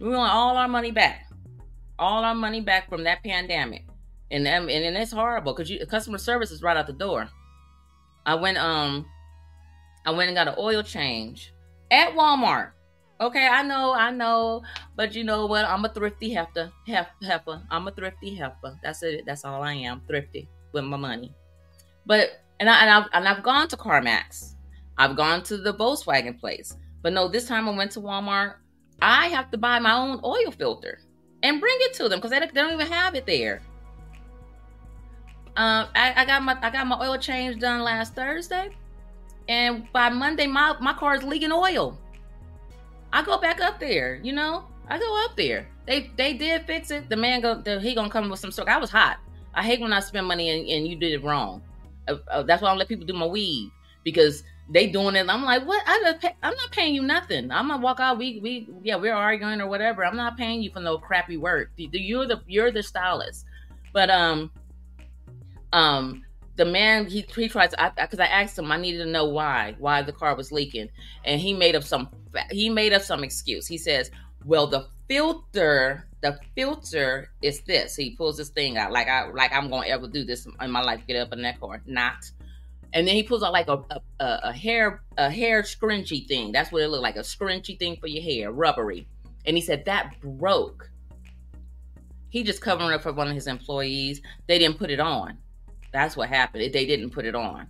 We 0.00 0.08
want 0.08 0.32
all 0.32 0.56
our 0.56 0.68
money 0.68 0.90
back 0.90 1.32
all 2.02 2.24
our 2.24 2.34
money 2.34 2.60
back 2.60 2.88
from 2.88 3.04
that 3.04 3.22
pandemic. 3.22 3.86
And 4.30 4.46
and, 4.48 4.68
and 4.68 4.96
it's 4.96 5.12
horrible 5.12 5.52
because 5.52 5.70
you 5.70 5.84
customer 5.86 6.18
service 6.18 6.50
is 6.50 6.62
right 6.62 6.76
out 6.76 6.86
the 6.86 6.92
door. 6.92 7.28
I 8.26 8.34
went 8.34 8.58
um 8.58 9.06
I 10.04 10.10
went 10.10 10.28
and 10.28 10.36
got 10.36 10.48
an 10.48 10.54
oil 10.58 10.82
change 10.82 11.54
at 11.90 12.14
Walmart. 12.14 12.72
Okay, 13.20 13.46
I 13.46 13.62
know, 13.62 13.92
I 13.92 14.10
know, 14.10 14.62
but 14.96 15.14
you 15.14 15.22
know 15.22 15.46
what? 15.46 15.64
I'm 15.64 15.84
a 15.84 15.88
thrifty 15.88 16.34
heifer. 16.34 16.72
Hef, 16.88 17.06
heifer. 17.22 17.62
I'm 17.70 17.86
a 17.86 17.92
thrifty 17.92 18.34
heifer. 18.34 18.76
That's 18.82 19.02
it. 19.04 19.24
That's 19.26 19.44
all 19.44 19.62
I 19.62 19.74
am. 19.74 20.02
Thrifty 20.08 20.48
with 20.72 20.84
my 20.84 20.96
money. 20.96 21.32
But 22.06 22.40
and 22.60 22.68
I 22.68 22.80
and 22.80 22.90
I've, 22.90 23.10
and 23.12 23.28
I've 23.28 23.42
gone 23.42 23.68
to 23.68 23.76
CarMax. 23.76 24.54
I've 24.98 25.16
gone 25.16 25.42
to 25.44 25.56
the 25.56 25.74
Volkswagen 25.74 26.38
place. 26.38 26.76
But 27.02 27.12
no, 27.12 27.28
this 27.28 27.46
time 27.46 27.68
I 27.68 27.76
went 27.76 27.90
to 27.92 28.00
Walmart. 28.00 28.54
I 29.00 29.28
have 29.28 29.50
to 29.50 29.58
buy 29.58 29.78
my 29.80 29.94
own 29.94 30.20
oil 30.22 30.52
filter 30.52 31.00
and 31.42 31.60
bring 31.60 31.76
it 31.80 31.94
to 31.94 32.08
them 32.08 32.18
because 32.20 32.30
they, 32.30 32.38
they, 32.38 32.46
don't 32.46 32.74
even 32.74 32.86
have 32.86 33.14
it 33.16 33.26
there. 33.26 33.62
Um, 35.56 35.88
I, 35.94 36.14
I, 36.16 36.24
got 36.24 36.42
my 36.42 36.56
I 36.62 36.70
got 36.70 36.86
my 36.86 36.96
oil 37.00 37.18
change 37.18 37.58
done 37.58 37.82
last 37.82 38.14
Thursday, 38.14 38.70
and 39.48 39.86
by 39.92 40.08
Monday 40.08 40.46
my 40.46 40.76
my 40.80 40.92
car 40.94 41.16
is 41.16 41.24
leaking 41.24 41.52
oil. 41.52 41.98
I 43.12 43.22
go 43.22 43.38
back 43.38 43.60
up 43.60 43.78
there, 43.78 44.20
you 44.22 44.32
know, 44.32 44.64
I 44.88 44.98
go 44.98 45.24
up 45.24 45.36
there. 45.36 45.68
They 45.86 46.10
they 46.16 46.34
did 46.34 46.66
fix 46.66 46.90
it. 46.90 47.08
The 47.08 47.16
man 47.16 47.40
go 47.40 47.56
the, 47.56 47.80
he 47.80 47.94
gonna 47.94 48.08
come 48.08 48.30
with 48.30 48.40
some 48.40 48.52
story. 48.52 48.68
I 48.68 48.78
was 48.78 48.90
hot. 48.90 49.18
I 49.54 49.62
hate 49.62 49.80
when 49.80 49.92
I 49.92 50.00
spend 50.00 50.26
money 50.26 50.50
and, 50.50 50.68
and 50.68 50.86
you 50.86 50.96
did 50.96 51.12
it 51.12 51.24
wrong. 51.24 51.62
Uh, 52.08 52.16
uh, 52.30 52.42
that's 52.42 52.62
why 52.62 52.68
I 52.68 52.70
don't 52.72 52.78
let 52.78 52.88
people 52.88 53.06
do 53.06 53.12
my 53.12 53.26
weave 53.26 53.70
because 54.04 54.42
they 54.70 54.86
doing 54.86 55.16
it. 55.16 55.28
I'm 55.28 55.44
like, 55.44 55.66
what? 55.66 55.82
I 55.86 56.32
I'm 56.42 56.54
not 56.54 56.72
paying 56.72 56.94
you 56.94 57.02
nothing. 57.02 57.50
I'm 57.50 57.68
gonna 57.68 57.82
walk 57.82 58.00
out. 58.00 58.18
We 58.18 58.40
we 58.40 58.68
yeah, 58.82 58.96
we're 58.96 59.14
arguing 59.14 59.60
or 59.60 59.66
whatever. 59.66 60.04
I'm 60.04 60.16
not 60.16 60.36
paying 60.36 60.62
you 60.62 60.70
for 60.70 60.80
no 60.80 60.98
crappy 60.98 61.36
work. 61.36 61.70
You're 61.76 62.26
the 62.26 62.40
you're 62.46 62.70
the 62.70 62.82
stylist. 62.82 63.44
But 63.92 64.10
um 64.10 64.50
um 65.72 66.24
the 66.56 66.64
man 66.64 67.06
he 67.06 67.24
he 67.34 67.48
tried 67.48 67.70
to 67.70 67.92
because 67.96 68.20
I, 68.20 68.24
I, 68.24 68.42
asked 68.42 68.58
him 68.58 68.70
I 68.70 68.76
needed 68.76 69.04
to 69.04 69.10
know 69.10 69.26
why 69.26 69.74
why 69.78 70.02
the 70.02 70.12
car 70.12 70.34
was 70.34 70.52
leaking 70.52 70.88
and 71.24 71.40
he 71.40 71.54
made 71.54 71.74
up 71.74 71.82
some 71.82 72.08
he 72.50 72.70
made 72.70 72.92
up 72.92 73.02
some 73.02 73.24
excuse. 73.24 73.66
He 73.66 73.78
says, 73.78 74.10
"Well, 74.44 74.66
the 74.66 74.86
filter 75.08 76.08
the 76.22 76.38
filter 76.56 77.30
is 77.42 77.60
this." 77.62 77.96
He 77.96 78.16
pulls 78.16 78.38
this 78.38 78.48
thing 78.48 78.78
out 78.78 78.92
like 78.92 79.08
I 79.08 79.28
like 79.30 79.52
I'm 79.52 79.68
to 79.70 79.86
ever 79.86 80.06
do 80.06 80.24
this 80.24 80.46
in 80.46 80.70
my 80.70 80.82
life. 80.82 81.02
Get 81.06 81.16
up 81.16 81.32
in 81.32 81.42
that 81.42 81.60
car, 81.60 81.82
not. 81.86 82.30
And 82.94 83.08
then 83.08 83.14
he 83.14 83.22
pulls 83.22 83.42
out 83.42 83.52
like 83.52 83.68
a, 83.68 83.82
a, 84.20 84.40
a 84.44 84.52
hair 84.52 85.02
a 85.18 85.30
hair 85.30 85.62
scrunchy 85.62 86.26
thing. 86.26 86.52
That's 86.52 86.72
what 86.72 86.82
it 86.82 86.88
looked 86.88 87.02
like 87.02 87.16
a 87.16 87.20
scrunchy 87.20 87.78
thing 87.78 87.96
for 87.96 88.06
your 88.06 88.22
hair, 88.22 88.52
rubbery. 88.52 89.06
And 89.46 89.56
he 89.56 89.62
said 89.62 89.84
that 89.86 90.20
broke. 90.20 90.90
He 92.28 92.42
just 92.42 92.62
covering 92.62 92.92
up 92.92 93.02
for 93.02 93.12
one 93.12 93.28
of 93.28 93.34
his 93.34 93.46
employees. 93.46 94.22
They 94.46 94.58
didn't 94.58 94.78
put 94.78 94.90
it 94.90 95.00
on. 95.00 95.36
That's 95.92 96.16
what 96.16 96.28
happened. 96.28 96.72
They 96.72 96.86
didn't 96.86 97.10
put 97.10 97.26
it 97.26 97.34
on. 97.34 97.66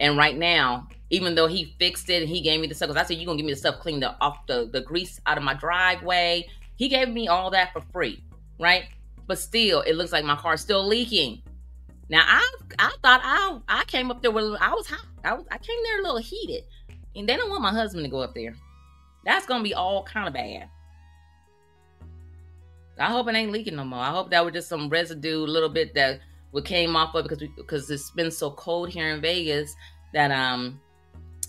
And 0.00 0.16
right 0.16 0.36
now, 0.36 0.88
even 1.10 1.34
though 1.34 1.48
he 1.48 1.74
fixed 1.78 2.08
it 2.08 2.22
and 2.22 2.28
he 2.28 2.40
gave 2.40 2.60
me 2.60 2.68
the 2.68 2.74
stuff, 2.74 2.96
I 2.96 3.02
said, 3.02 3.16
You're 3.16 3.26
going 3.26 3.38
to 3.38 3.42
give 3.42 3.46
me 3.46 3.52
the 3.52 3.58
stuff 3.58 3.80
cleaned 3.80 4.04
off 4.20 4.46
the, 4.46 4.68
the 4.72 4.80
grease 4.80 5.20
out 5.26 5.38
of 5.38 5.44
my 5.44 5.54
driveway. 5.54 6.46
He 6.78 6.88
gave 6.88 7.08
me 7.08 7.26
all 7.26 7.50
that 7.50 7.72
for 7.72 7.82
free, 7.92 8.22
right? 8.60 8.84
But 9.26 9.40
still, 9.40 9.80
it 9.82 9.94
looks 9.94 10.12
like 10.12 10.24
my 10.24 10.36
car's 10.36 10.60
still 10.60 10.86
leaking. 10.86 11.42
Now 12.08 12.22
I 12.24 12.50
I 12.78 12.94
thought 13.02 13.20
I 13.24 13.58
I 13.68 13.84
came 13.84 14.12
up 14.12 14.22
there 14.22 14.30
with 14.30 14.56
I 14.60 14.72
was 14.72 14.86
hot. 14.86 15.04
I 15.24 15.34
was 15.34 15.44
I 15.50 15.58
came 15.58 15.76
there 15.82 15.98
a 15.98 16.02
little 16.02 16.18
heated. 16.18 16.62
And 17.16 17.28
they 17.28 17.36
don't 17.36 17.50
want 17.50 17.62
my 17.62 17.72
husband 17.72 18.04
to 18.04 18.10
go 18.10 18.20
up 18.20 18.34
there. 18.34 18.54
That's 19.24 19.44
gonna 19.44 19.64
be 19.64 19.74
all 19.74 20.04
kind 20.04 20.28
of 20.28 20.34
bad. 20.34 20.68
I 22.96 23.06
hope 23.06 23.28
it 23.28 23.34
ain't 23.34 23.52
leaking 23.52 23.76
no 23.76 23.84
more. 23.84 24.00
I 24.00 24.10
hope 24.10 24.30
that 24.30 24.44
was 24.44 24.54
just 24.54 24.68
some 24.68 24.88
residue, 24.88 25.44
a 25.44 25.46
little 25.46 25.68
bit 25.68 25.94
that 25.94 26.20
what 26.52 26.64
came 26.64 26.94
off 26.94 27.14
of 27.16 27.24
because 27.24 27.40
we, 27.40 27.50
because 27.56 27.90
it's 27.90 28.10
been 28.12 28.30
so 28.30 28.52
cold 28.52 28.88
here 28.88 29.12
in 29.12 29.20
Vegas 29.20 29.74
that 30.14 30.30
um 30.30 30.80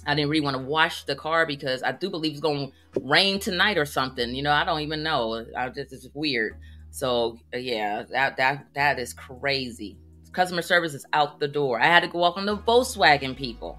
I 0.09 0.15
didn't 0.15 0.31
really 0.31 0.41
want 0.41 0.57
to 0.57 0.63
wash 0.63 1.03
the 1.03 1.15
car 1.15 1.45
because 1.45 1.83
I 1.83 1.91
do 1.91 2.09
believe 2.09 2.31
it's 2.31 2.41
going 2.41 2.71
to 2.93 3.01
rain 3.01 3.39
tonight 3.39 3.77
or 3.77 3.85
something. 3.85 4.33
You 4.33 4.41
know, 4.41 4.51
I 4.51 4.63
don't 4.63 4.81
even 4.81 5.03
know. 5.03 5.45
I 5.55 5.69
just 5.69 5.93
it's 5.93 6.07
weird. 6.15 6.57
So 6.89 7.37
yeah, 7.53 8.05
that 8.09 8.35
that 8.37 8.65
that 8.73 8.97
is 8.97 9.13
crazy. 9.13 9.99
Customer 10.31 10.63
service 10.63 10.95
is 10.95 11.05
out 11.13 11.39
the 11.39 11.47
door. 11.47 11.79
I 11.79 11.85
had 11.85 11.99
to 11.99 12.07
go 12.07 12.23
off 12.23 12.37
on 12.37 12.47
the 12.47 12.57
Volkswagen 12.57 13.37
people 13.37 13.77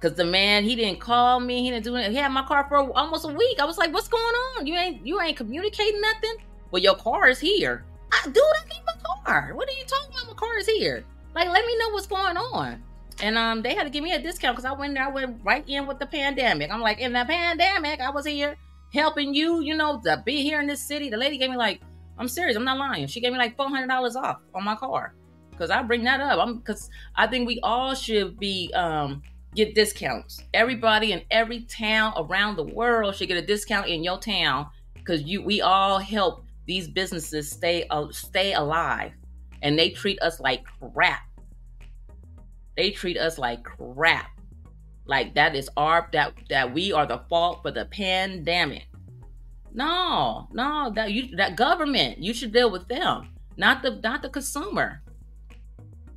because 0.00 0.16
the 0.16 0.24
man 0.24 0.64
he 0.64 0.74
didn't 0.74 1.00
call 1.00 1.38
me. 1.38 1.62
He 1.62 1.70
didn't 1.70 1.84
do 1.84 1.96
anything. 1.96 2.12
He 2.12 2.18
had 2.18 2.32
my 2.32 2.46
car 2.46 2.64
for 2.66 2.90
almost 2.96 3.26
a 3.26 3.34
week. 3.34 3.60
I 3.60 3.66
was 3.66 3.76
like, 3.76 3.92
"What's 3.92 4.08
going 4.08 4.24
on? 4.24 4.66
You 4.66 4.74
ain't 4.74 5.06
you 5.06 5.20
ain't 5.20 5.36
communicating 5.36 6.00
nothing." 6.00 6.36
Well, 6.70 6.82
your 6.82 6.96
car 6.96 7.28
is 7.28 7.38
here. 7.38 7.84
I, 8.10 8.24
dude, 8.24 8.38
I 8.38 8.68
need 8.70 8.82
my 8.86 8.94
car. 9.22 9.52
What 9.54 9.68
are 9.68 9.72
you 9.72 9.84
talking 9.84 10.16
about? 10.16 10.28
My 10.28 10.34
car 10.34 10.56
is 10.56 10.66
here. 10.66 11.04
Like, 11.34 11.50
let 11.50 11.66
me 11.66 11.76
know 11.76 11.90
what's 11.90 12.06
going 12.06 12.38
on. 12.38 12.82
And 13.20 13.36
um, 13.36 13.62
they 13.62 13.74
had 13.74 13.84
to 13.84 13.90
give 13.90 14.04
me 14.04 14.12
a 14.12 14.22
discount 14.22 14.56
because 14.56 14.64
I 14.64 14.72
went 14.72 14.94
there. 14.94 15.04
I 15.04 15.10
went 15.10 15.40
right 15.42 15.64
in 15.68 15.86
with 15.86 15.98
the 15.98 16.06
pandemic. 16.06 16.70
I'm 16.70 16.80
like, 16.80 16.98
in 16.98 17.12
the 17.12 17.24
pandemic, 17.26 18.00
I 18.00 18.10
was 18.10 18.26
here 18.26 18.56
helping 18.92 19.34
you. 19.34 19.60
You 19.60 19.76
know, 19.76 20.00
to 20.04 20.22
be 20.24 20.42
here 20.42 20.60
in 20.60 20.66
this 20.66 20.82
city. 20.82 21.10
The 21.10 21.16
lady 21.16 21.38
gave 21.38 21.50
me 21.50 21.56
like, 21.56 21.80
I'm 22.18 22.28
serious. 22.28 22.56
I'm 22.56 22.64
not 22.64 22.78
lying. 22.78 23.06
She 23.06 23.20
gave 23.20 23.32
me 23.32 23.38
like 23.38 23.56
four 23.56 23.68
hundred 23.68 23.88
dollars 23.88 24.16
off 24.16 24.38
on 24.54 24.64
my 24.64 24.76
car 24.76 25.14
because 25.50 25.70
I 25.70 25.82
bring 25.82 26.04
that 26.04 26.20
up. 26.20 26.38
I'm 26.38 26.58
because 26.58 26.90
I 27.16 27.26
think 27.26 27.46
we 27.46 27.60
all 27.62 27.94
should 27.94 28.38
be 28.38 28.72
um 28.74 29.22
get 29.54 29.74
discounts. 29.74 30.42
Everybody 30.54 31.12
in 31.12 31.22
every 31.30 31.62
town 31.62 32.14
around 32.16 32.56
the 32.56 32.64
world 32.64 33.16
should 33.16 33.28
get 33.28 33.36
a 33.36 33.46
discount 33.46 33.88
in 33.88 34.04
your 34.04 34.18
town 34.18 34.68
because 34.94 35.22
you 35.22 35.42
we 35.42 35.60
all 35.60 35.98
help 35.98 36.44
these 36.66 36.86
businesses 36.86 37.50
stay 37.50 37.86
uh, 37.90 38.06
stay 38.10 38.52
alive 38.52 39.12
and 39.62 39.78
they 39.78 39.90
treat 39.90 40.20
us 40.22 40.38
like 40.38 40.64
crap 40.94 41.22
they 42.78 42.90
treat 42.90 43.18
us 43.18 43.36
like 43.38 43.62
crap 43.64 44.30
like 45.04 45.34
that 45.34 45.54
is 45.54 45.68
our 45.76 46.08
that 46.12 46.32
that 46.48 46.72
we 46.72 46.92
are 46.92 47.06
the 47.06 47.18
fault 47.28 47.60
for 47.62 47.70
the 47.70 47.84
pandemic 47.86 48.86
no 49.74 50.48
no 50.52 50.90
that 50.94 51.12
you 51.12 51.36
that 51.36 51.56
government 51.56 52.18
you 52.18 52.32
should 52.32 52.52
deal 52.52 52.70
with 52.70 52.86
them 52.88 53.28
not 53.56 53.82
the 53.82 53.90
not 54.02 54.22
the 54.22 54.30
consumer 54.30 55.02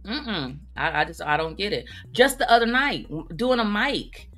Mm-mm. 0.06 0.58
I, 0.76 1.02
I 1.02 1.06
just 1.06 1.22
I 1.22 1.38
don't 1.38 1.56
get 1.56 1.74
it. 1.74 1.86
Just 2.12 2.40
the 2.40 2.50
other 2.52 2.66
night, 2.66 3.08
doing 3.38 3.60
a 3.60 3.66
mic, 3.66 4.30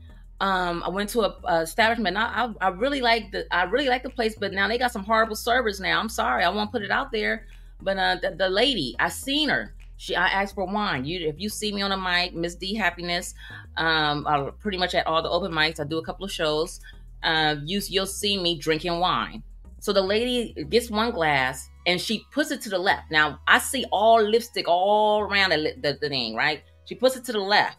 um, 0.41 0.83
I 0.83 0.89
went 0.89 1.09
to 1.11 1.21
a, 1.21 1.37
a 1.45 1.61
establishment. 1.61 2.17
I, 2.17 2.49
I, 2.59 2.67
I 2.67 2.67
really 2.69 2.99
like 3.01 3.31
the 3.31 3.45
I 3.53 3.63
really 3.63 3.87
like 3.87 4.03
the 4.03 4.09
place, 4.09 4.35
but 4.37 4.51
now 4.51 4.67
they 4.67 4.77
got 4.77 4.91
some 4.91 5.05
horrible 5.05 5.35
servers. 5.37 5.79
Now 5.79 5.99
I'm 5.99 6.09
sorry, 6.09 6.43
I 6.43 6.49
won't 6.49 6.71
put 6.71 6.81
it 6.81 6.91
out 6.91 7.11
there. 7.11 7.45
But 7.81 7.97
uh, 7.97 8.17
the, 8.21 8.31
the 8.31 8.49
lady, 8.49 8.95
I 8.99 9.09
seen 9.09 9.49
her. 9.49 9.73
She 10.03 10.17
I 10.17 10.27
asked 10.27 10.55
for 10.55 10.65
wine. 10.65 11.05
You 11.05 11.29
if 11.29 11.39
you 11.39 11.47
see 11.47 11.71
me 11.71 11.81
on 11.81 11.93
a 11.93 11.97
mic, 11.97 12.35
Miss 12.35 12.55
Dee 12.55 12.75
Happiness, 12.75 13.33
um, 13.77 14.27
I, 14.27 14.49
pretty 14.59 14.77
much 14.77 14.93
at 14.95 15.07
all 15.07 15.21
the 15.21 15.29
open 15.29 15.53
mics. 15.53 15.79
I 15.79 15.85
do 15.85 15.97
a 15.97 16.03
couple 16.03 16.25
of 16.25 16.31
shows. 16.31 16.81
Uh, 17.23 17.55
you 17.63 17.81
you'll 17.87 18.05
see 18.05 18.37
me 18.37 18.57
drinking 18.57 18.99
wine. 18.99 19.43
So 19.79 19.93
the 19.93 20.01
lady 20.01 20.53
gets 20.69 20.91
one 20.91 21.11
glass 21.11 21.69
and 21.85 22.01
she 22.01 22.25
puts 22.31 22.51
it 22.51 22.59
to 22.63 22.69
the 22.69 22.77
left. 22.77 23.11
Now 23.11 23.39
I 23.47 23.59
see 23.59 23.85
all 23.93 24.21
lipstick 24.21 24.67
all 24.67 25.21
around 25.21 25.51
the, 25.51 25.73
the, 25.81 25.97
the 26.01 26.09
thing, 26.09 26.35
right? 26.35 26.63
She 26.83 26.95
puts 26.95 27.15
it 27.15 27.23
to 27.25 27.31
the 27.31 27.39
left 27.39 27.77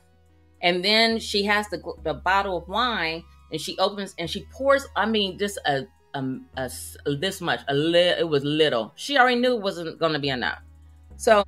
and 0.62 0.82
then 0.82 1.18
she 1.18 1.44
has 1.44 1.68
the, 1.68 1.82
the 2.04 2.14
bottle 2.14 2.56
of 2.56 2.66
wine 2.68 3.22
and 3.52 3.60
she 3.60 3.76
opens 3.78 4.14
and 4.18 4.28
she 4.30 4.46
pours 4.50 4.86
i 4.96 5.04
mean 5.04 5.38
just 5.38 5.58
a, 5.66 5.86
this 7.18 7.40
much 7.40 7.60
a 7.68 7.74
li- 7.74 8.16
it 8.18 8.28
was 8.28 8.42
little 8.44 8.92
she 8.96 9.18
already 9.18 9.36
knew 9.36 9.54
it 9.54 9.60
wasn't 9.60 9.98
going 9.98 10.12
to 10.12 10.18
be 10.18 10.30
enough 10.30 10.60
so 11.16 11.44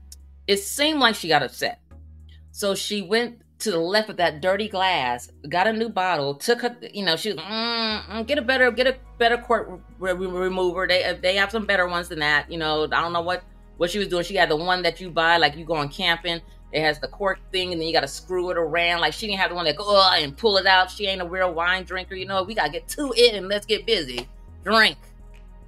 it 0.46 0.58
seemed 0.58 1.00
like 1.00 1.14
she 1.14 1.28
got 1.28 1.42
upset 1.42 1.80
so 2.50 2.74
she 2.74 3.02
went 3.02 3.40
to 3.58 3.70
the 3.70 3.78
left 3.78 4.10
of 4.10 4.16
that 4.16 4.40
dirty 4.40 4.68
glass 4.68 5.30
got 5.48 5.66
a 5.66 5.72
new 5.72 5.88
bottle 5.88 6.34
took 6.34 6.60
her 6.60 6.76
you 6.92 7.04
know 7.04 7.16
she 7.16 7.32
was 7.32 7.38
mm, 7.38 8.26
get 8.26 8.38
a 8.38 8.42
better 8.42 8.70
get 8.70 8.86
a 8.86 8.96
better 9.18 9.38
cork 9.38 9.80
re- 9.98 10.12
remover 10.12 10.86
they 10.86 11.18
they 11.22 11.36
have 11.36 11.50
some 11.50 11.64
better 11.64 11.88
ones 11.88 12.08
than 12.08 12.18
that 12.18 12.50
you 12.50 12.58
know 12.58 12.84
i 12.84 13.00
don't 13.00 13.12
know 13.12 13.22
what 13.22 13.42
what 13.78 13.90
she 13.90 13.98
was 13.98 14.08
doing 14.08 14.24
she 14.24 14.34
had 14.34 14.48
the 14.50 14.56
one 14.56 14.82
that 14.82 15.00
you 15.00 15.10
buy 15.10 15.36
like 15.36 15.56
you 15.56 15.64
going 15.64 15.88
camping 15.88 16.40
it 16.72 16.82
has 16.82 16.98
the 16.98 17.08
cork 17.08 17.38
thing, 17.52 17.72
and 17.72 17.80
then 17.80 17.86
you 17.86 17.94
got 17.94 18.00
to 18.00 18.08
screw 18.08 18.50
it 18.50 18.58
around. 18.58 19.00
Like 19.00 19.12
she 19.12 19.26
didn't 19.26 19.40
have 19.40 19.50
the 19.50 19.54
one 19.54 19.64
that 19.66 19.76
go 19.76 19.98
and 20.12 20.36
pull 20.36 20.56
it 20.56 20.66
out. 20.66 20.90
She 20.90 21.06
ain't 21.06 21.22
a 21.22 21.26
real 21.26 21.52
wine 21.54 21.84
drinker, 21.84 22.14
you 22.14 22.26
know. 22.26 22.42
We 22.42 22.54
gotta 22.54 22.70
get 22.70 22.88
to 22.88 23.12
it 23.16 23.34
and 23.34 23.48
let's 23.48 23.66
get 23.66 23.86
busy, 23.86 24.28
drink. 24.64 24.98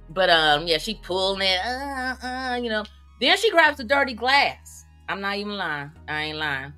But 0.09 0.29
um, 0.29 0.67
yeah, 0.67 0.77
she 0.77 0.95
pulling 0.95 1.41
it, 1.41 1.59
uh, 1.65 2.15
uh, 2.21 2.59
you 2.61 2.69
know. 2.69 2.83
Then 3.19 3.37
she 3.37 3.51
grabs 3.51 3.77
the 3.77 3.83
dirty 3.83 4.13
glass. 4.13 4.85
I'm 5.07 5.21
not 5.21 5.37
even 5.37 5.57
lying. 5.57 5.91
I 6.07 6.23
ain't 6.23 6.37
lying. 6.37 6.73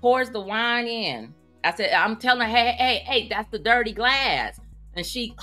Pours 0.00 0.30
the 0.30 0.40
wine 0.40 0.86
in. 0.86 1.34
I 1.64 1.74
said, 1.74 1.92
I'm 1.92 2.16
telling 2.16 2.48
her, 2.48 2.54
hey, 2.54 2.72
hey, 2.72 2.96
hey, 3.04 3.28
that's 3.28 3.50
the 3.50 3.58
dirty 3.58 3.92
glass. 3.92 4.60
And 4.94 5.06
she 5.06 5.34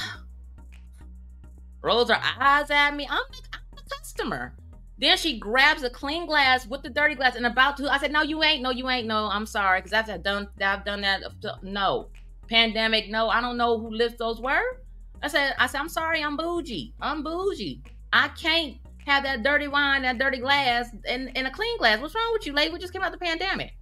rolls 1.82 2.10
her 2.10 2.20
eyes 2.40 2.70
at 2.70 2.96
me. 2.96 3.08
I'm 3.10 3.24
the, 3.32 3.38
I'm 3.54 3.62
the 3.76 3.96
customer. 3.96 4.54
Then 5.00 5.18
she 5.18 5.40
grabs 5.40 5.84
a 5.84 5.90
clean 5.90 6.28
glass 6.28 6.68
with 6.68 6.84
the 6.84 6.90
dirty 6.90 7.16
glass 7.16 7.36
and 7.36 7.46
about 7.46 7.78
to. 7.78 7.92
I 7.92 7.98
said, 7.98 8.12
"No, 8.12 8.22
you 8.22 8.44
ain't. 8.44 8.62
No, 8.62 8.70
you 8.70 8.90
ain't. 8.90 9.08
No, 9.08 9.26
I'm 9.26 9.46
sorry, 9.46 9.82
because 9.82 9.92
I've 9.92 10.24
done. 10.24 10.48
I've 10.62 10.86
done 10.86 11.02
that. 11.02 11.24
No, 11.62 12.10
pandemic. 12.48 13.10
No, 13.10 13.28
I 13.28 13.42
don't 13.42 13.58
know 13.58 13.80
who 13.80 13.90
lifts 13.90 14.18
those 14.20 14.40
words. 14.40 14.78
I 15.22 15.28
said, 15.28 15.56
I 15.58 15.68
said, 15.68 15.80
I'm 15.80 15.90
sorry. 15.90 16.24
I'm 16.24 16.38
bougie. 16.38 16.94
I'm 17.02 17.24
bougie. 17.24 17.82
I 18.14 18.28
can't 18.30 18.78
have 19.06 19.24
that 19.24 19.44
dirty 19.44 19.68
wine, 19.68 20.04
that 20.04 20.18
dirty 20.18 20.38
glass, 20.38 20.90
and, 21.08 21.36
and 21.36 21.48
a 21.48 21.52
clean 21.52 21.78
glass. 21.78 22.00
What's 22.00 22.16
wrong 22.16 22.32
with 22.34 22.46
you, 22.46 22.54
lady? 22.54 22.72
We 22.72 22.80
just 22.80 22.94
came 22.94 23.02
out 23.02 23.12
the 23.12 23.18
pandemic. 23.18 23.74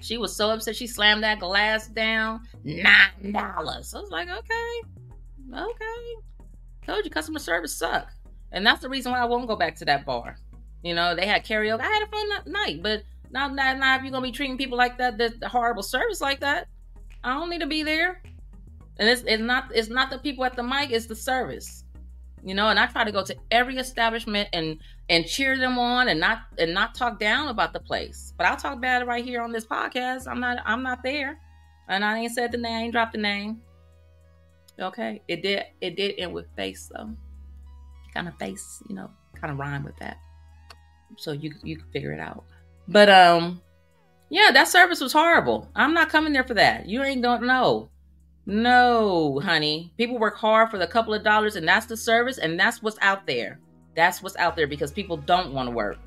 She 0.00 0.16
was 0.16 0.34
so 0.34 0.50
upset. 0.50 0.76
She 0.76 0.86
slammed 0.86 1.22
that 1.24 1.40
glass 1.40 1.88
down. 1.88 2.40
Nine 2.64 3.32
dollars. 3.32 3.94
I 3.94 4.00
was 4.00 4.10
like, 4.10 4.28
okay, 4.28 4.80
okay. 5.54 6.14
Told 6.86 7.04
you, 7.04 7.10
customer 7.10 7.38
service 7.38 7.76
suck. 7.76 8.10
And 8.52 8.66
that's 8.66 8.80
the 8.80 8.88
reason 8.88 9.12
why 9.12 9.20
I 9.20 9.26
won't 9.26 9.46
go 9.46 9.56
back 9.56 9.76
to 9.76 9.84
that 9.84 10.06
bar. 10.06 10.36
You 10.82 10.94
know, 10.94 11.14
they 11.14 11.26
had 11.26 11.44
karaoke. 11.44 11.80
I 11.80 11.86
had 11.86 12.02
a 12.02 12.06
fun 12.06 12.52
night, 12.52 12.82
but 12.82 13.02
not 13.30 13.54
not, 13.54 13.78
not 13.78 13.98
if 13.98 14.04
you're 14.04 14.12
gonna 14.12 14.26
be 14.26 14.32
treating 14.32 14.56
people 14.56 14.78
like 14.78 14.98
that, 14.98 15.18
the 15.18 15.48
horrible 15.48 15.82
service 15.82 16.20
like 16.20 16.40
that. 16.40 16.68
I 17.22 17.34
don't 17.34 17.50
need 17.50 17.60
to 17.60 17.66
be 17.66 17.82
there. 17.82 18.22
And 18.98 19.08
it's 19.08 19.22
it's 19.26 19.42
not 19.42 19.70
it's 19.74 19.88
not 19.88 20.10
the 20.10 20.18
people 20.18 20.44
at 20.44 20.56
the 20.56 20.62
mic, 20.62 20.90
it's 20.90 21.06
the 21.06 21.16
service. 21.16 21.84
You 22.44 22.54
know, 22.54 22.68
and 22.68 22.78
I 22.78 22.86
try 22.86 23.04
to 23.04 23.12
go 23.12 23.24
to 23.24 23.36
every 23.50 23.76
establishment 23.76 24.48
and 24.52 24.78
and 25.08 25.26
cheer 25.26 25.58
them 25.58 25.78
on 25.78 26.08
and 26.08 26.20
not 26.20 26.42
and 26.58 26.72
not 26.72 26.94
talk 26.94 27.18
down 27.18 27.48
about 27.48 27.72
the 27.72 27.80
place. 27.80 28.32
But 28.36 28.46
I'll 28.46 28.56
talk 28.56 28.80
bad 28.80 29.06
right 29.06 29.24
here 29.24 29.42
on 29.42 29.52
this 29.52 29.66
podcast. 29.66 30.26
I'm 30.26 30.40
not 30.40 30.58
I'm 30.64 30.82
not 30.82 31.02
there. 31.02 31.38
And 31.88 32.04
I 32.04 32.18
ain't 32.18 32.32
said 32.32 32.52
the 32.52 32.58
name, 32.58 32.92
dropped 32.92 33.12
the 33.12 33.18
name. 33.18 33.60
Okay. 34.78 35.20
It 35.28 35.42
did 35.42 35.64
it 35.80 35.96
did 35.96 36.14
end 36.18 36.32
with 36.32 36.46
face 36.56 36.90
though. 36.94 37.10
kind 38.14 38.28
of 38.28 38.36
face, 38.38 38.82
you 38.88 38.94
know, 38.94 39.10
kind 39.34 39.52
of 39.52 39.58
rhyme 39.58 39.84
with 39.84 39.96
that. 39.98 40.16
So 41.16 41.32
you 41.32 41.52
you 41.62 41.76
can 41.76 41.90
figure 41.90 42.12
it 42.12 42.20
out. 42.20 42.44
But 42.88 43.08
um, 43.10 43.60
yeah, 44.30 44.50
that 44.52 44.68
service 44.68 45.00
was 45.00 45.12
horrible. 45.12 45.68
I'm 45.74 45.92
not 45.92 46.08
coming 46.08 46.32
there 46.32 46.44
for 46.44 46.54
that. 46.54 46.88
You 46.88 47.02
ain't 47.02 47.22
don't 47.22 47.42
know. 47.42 47.90
No, 48.50 49.38
honey. 49.38 49.92
People 49.96 50.18
work 50.18 50.36
hard 50.36 50.72
for 50.72 50.78
the 50.78 50.86
couple 50.88 51.14
of 51.14 51.22
dollars, 51.22 51.54
and 51.54 51.68
that's 51.68 51.86
the 51.86 51.96
service, 51.96 52.38
and 52.38 52.58
that's 52.58 52.82
what's 52.82 52.98
out 53.00 53.24
there. 53.24 53.60
That's 53.94 54.24
what's 54.24 54.34
out 54.36 54.56
there 54.56 54.66
because 54.66 54.90
people 54.90 55.16
don't 55.16 55.52
want 55.52 55.68
to 55.68 55.70
work. 55.74 55.98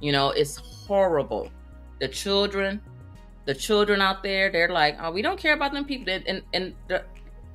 You 0.00 0.12
know, 0.12 0.30
it's 0.30 0.56
horrible. 0.56 1.50
The 1.98 2.06
children, 2.06 2.80
the 3.44 3.56
children 3.56 4.00
out 4.00 4.22
there, 4.22 4.52
they're 4.52 4.68
like, 4.68 4.98
oh, 5.00 5.10
we 5.10 5.20
don't 5.20 5.36
care 5.36 5.54
about 5.54 5.72
them 5.72 5.84
people. 5.84 6.12
And 6.12 6.42
and 6.52 6.74
the 6.86 7.02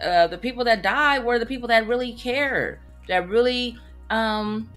uh, 0.03 0.27
the 0.27 0.37
people 0.37 0.65
that 0.65 0.83
died 0.83 1.23
were 1.23 1.39
the 1.39 1.45
people 1.45 1.69
that 1.69 1.87
really 1.87 2.11
cared, 2.11 2.79
that 3.07 3.29
really 3.29 3.77
um 4.09 4.69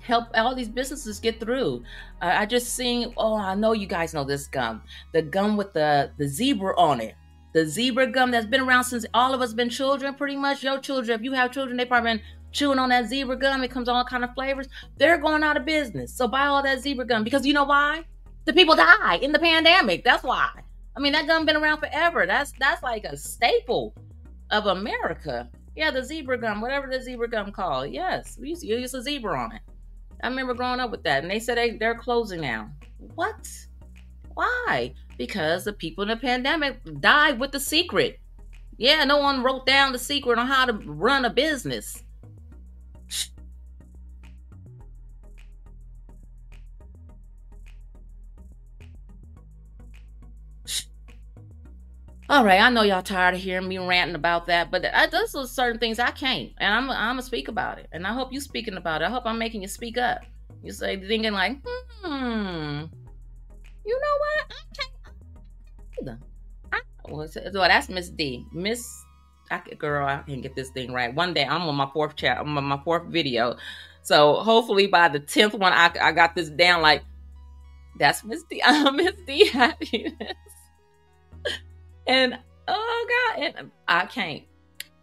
help 0.00 0.28
all 0.34 0.54
these 0.54 0.70
businesses 0.70 1.20
get 1.20 1.38
through. 1.38 1.82
Uh, 2.22 2.32
I 2.38 2.46
just 2.46 2.74
seen, 2.74 3.12
oh, 3.18 3.36
I 3.36 3.54
know 3.54 3.72
you 3.72 3.86
guys 3.86 4.14
know 4.14 4.24
this 4.24 4.46
gum, 4.46 4.80
the 5.12 5.20
gum 5.20 5.58
with 5.58 5.74
the 5.74 6.10
the 6.16 6.26
zebra 6.26 6.74
on 6.78 7.02
it, 7.02 7.16
the 7.56 7.64
zebra 7.64 8.06
gum 8.06 8.32
that's 8.32 8.44
been 8.44 8.60
around 8.60 8.84
since 8.84 9.06
all 9.14 9.32
of 9.32 9.40
us 9.40 9.54
been 9.54 9.70
children, 9.70 10.12
pretty 10.12 10.36
much. 10.36 10.62
Your 10.62 10.78
children, 10.78 11.18
if 11.18 11.24
you 11.24 11.32
have 11.32 11.52
children, 11.52 11.78
they 11.78 11.86
probably 11.86 12.12
been 12.12 12.22
chewing 12.52 12.78
on 12.78 12.90
that 12.90 13.06
zebra 13.06 13.34
gum. 13.34 13.64
It 13.64 13.70
comes 13.70 13.88
all 13.88 14.04
kind 14.04 14.24
of 14.24 14.34
flavors. 14.34 14.68
They're 14.98 15.16
going 15.16 15.42
out 15.42 15.56
of 15.56 15.64
business. 15.64 16.12
So 16.14 16.28
buy 16.28 16.48
all 16.48 16.62
that 16.62 16.80
zebra 16.80 17.06
gum 17.06 17.24
because 17.24 17.46
you 17.46 17.54
know 17.54 17.64
why? 17.64 18.04
The 18.44 18.52
people 18.52 18.76
die 18.76 19.16
in 19.22 19.32
the 19.32 19.38
pandemic. 19.38 20.04
That's 20.04 20.22
why. 20.22 20.50
I 20.94 21.00
mean, 21.00 21.14
that 21.14 21.26
gum 21.26 21.46
been 21.46 21.56
around 21.56 21.78
forever. 21.78 22.26
That's 22.26 22.52
that's 22.60 22.82
like 22.82 23.04
a 23.04 23.16
staple 23.16 23.94
of 24.50 24.66
America. 24.66 25.48
Yeah, 25.74 25.90
the 25.90 26.04
zebra 26.04 26.36
gum, 26.36 26.60
whatever 26.60 26.88
the 26.88 27.00
zebra 27.00 27.28
gum 27.28 27.52
called. 27.52 27.90
Yes, 27.90 28.36
we 28.38 28.50
used 28.50 28.60
to 28.60 28.68
use 28.68 28.92
a 28.92 29.00
zebra 29.00 29.34
on 29.34 29.52
it. 29.52 29.62
I 30.22 30.28
remember 30.28 30.52
growing 30.52 30.80
up 30.80 30.90
with 30.90 31.04
that, 31.04 31.22
and 31.22 31.30
they 31.30 31.38
said 31.38 31.56
they, 31.56 31.78
they're 31.78 31.94
closing 31.94 32.42
now. 32.42 32.70
What? 33.14 33.48
Why? 34.36 34.92
Because 35.16 35.64
the 35.64 35.72
people 35.72 36.02
in 36.02 36.08
the 36.08 36.16
pandemic 36.16 36.78
died 37.00 37.40
with 37.40 37.52
the 37.52 37.58
secret. 37.58 38.20
Yeah, 38.76 39.02
no 39.04 39.16
one 39.16 39.42
wrote 39.42 39.64
down 39.64 39.92
the 39.92 39.98
secret 39.98 40.38
on 40.38 40.46
how 40.46 40.66
to 40.66 40.74
run 40.74 41.24
a 41.24 41.30
business. 41.30 42.02
All 52.28 52.44
right, 52.44 52.60
I 52.60 52.68
know 52.68 52.82
y'all 52.82 53.02
tired 53.02 53.36
of 53.36 53.40
hearing 53.40 53.68
me 53.68 53.78
ranting 53.78 54.16
about 54.16 54.46
that, 54.46 54.70
but 54.70 54.84
I, 54.84 55.06
those 55.06 55.34
are 55.34 55.46
certain 55.46 55.78
things 55.78 55.98
I 55.98 56.10
can't, 56.10 56.52
and 56.58 56.74
I'm 56.74 56.90
I'm 56.90 57.12
gonna 57.12 57.22
speak 57.22 57.48
about 57.48 57.78
it, 57.78 57.86
and 57.92 58.06
I 58.06 58.12
hope 58.12 58.34
you 58.34 58.40
speaking 58.42 58.76
about 58.76 59.00
it. 59.00 59.06
I 59.06 59.10
hope 59.10 59.22
I'm 59.24 59.38
making 59.38 59.62
you 59.62 59.68
speak 59.68 59.96
up. 59.96 60.22
You 60.62 60.72
say 60.72 60.98
thinking 60.98 61.32
like, 61.32 61.56
hmm, 62.02 62.84
you 63.86 64.00
know 64.00 64.16
what? 64.18 64.52
I 64.52 64.76
can't 64.76 64.90
either. 66.00 66.18
I, 66.72 66.80
well, 67.08 67.68
that's 67.68 67.88
Miss 67.88 68.08
Dee, 68.08 68.44
Miss. 68.52 69.04
I, 69.50 69.60
girl, 69.78 70.06
I 70.06 70.22
can't 70.26 70.42
get 70.42 70.56
this 70.56 70.70
thing 70.70 70.92
right. 70.92 71.14
One 71.14 71.32
day, 71.32 71.44
I'm 71.44 71.62
on 71.62 71.76
my 71.76 71.88
fourth 71.92 72.16
chat, 72.16 72.38
I'm 72.38 72.58
on 72.58 72.64
my 72.64 72.80
fourth 72.82 73.06
video, 73.06 73.56
so 74.02 74.34
hopefully 74.34 74.88
by 74.88 75.08
the 75.08 75.20
tenth 75.20 75.54
one, 75.54 75.72
I 75.72 75.92
I 76.00 76.12
got 76.12 76.34
this 76.34 76.48
down. 76.50 76.82
Like, 76.82 77.04
that's 77.98 78.24
Miss 78.24 78.42
Dee. 78.42 78.62
I'm 78.64 78.96
Miss 78.96 79.14
Dee. 79.26 79.48
Happiness. 79.48 80.12
And 82.08 82.38
oh 82.68 83.06
god, 83.36 83.42
and 83.42 83.70
I 83.86 84.06
can't, 84.06 84.42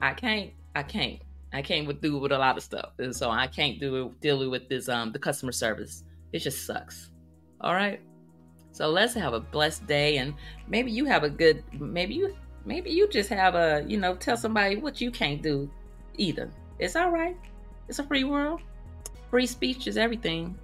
I 0.02 0.14
can't, 0.14 0.52
I 0.76 0.84
can't, 0.84 1.22
I 1.54 1.62
can't 1.62 1.88
with 1.88 2.02
do 2.02 2.18
with 2.18 2.32
a 2.32 2.38
lot 2.38 2.58
of 2.58 2.64
stuff, 2.64 2.92
and 3.00 3.16
so 3.16 3.30
I 3.30 3.48
can't 3.48 3.80
do 3.80 4.14
deal 4.22 4.50
with 4.50 4.68
this 4.68 4.90
um 4.90 5.12
the 5.14 5.20
customer 5.20 5.54
service. 5.54 6.04
It 6.34 6.40
just 6.40 6.66
sucks. 6.66 7.12
All 7.62 7.74
right. 7.74 8.02
So 8.74 8.90
let's 8.90 9.14
have 9.14 9.34
a 9.34 9.40
blessed 9.40 9.86
day, 9.86 10.18
and 10.18 10.34
maybe 10.68 10.92
you 10.92 11.06
have 11.06 11.24
a 11.24 11.30
good, 11.30 11.64
maybe 11.80 12.16
you, 12.16 12.36
maybe 12.66 12.90
you 12.90 13.08
just 13.08 13.30
have 13.30 13.54
a, 13.54 13.86
you 13.88 13.98
know, 13.98 14.16
tell 14.16 14.36
somebody 14.36 14.78
what 14.78 15.00
you 15.00 15.12
can't 15.12 15.42
do 15.44 15.70
either. 16.18 16.50
It's 16.80 16.96
all 16.96 17.12
right. 17.12 17.38
It's 17.88 18.00
a 18.00 18.04
free 18.04 18.24
world. 18.24 18.62
Free 19.30 19.46
speech 19.46 19.86
is 19.86 19.96
everything. 19.96 20.58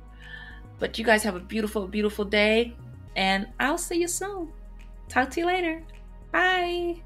But 0.79 0.97
you 0.97 1.05
guys 1.05 1.21
have 1.21 1.35
a 1.35 1.39
beautiful, 1.39 1.87
beautiful 1.87 2.25
day, 2.25 2.75
and 3.15 3.47
I'll 3.59 3.77
see 3.77 4.01
you 4.01 4.07
soon. 4.07 4.51
Talk 5.07 5.29
to 5.31 5.41
you 5.41 5.45
later. 5.45 5.83
Bye. 6.31 7.01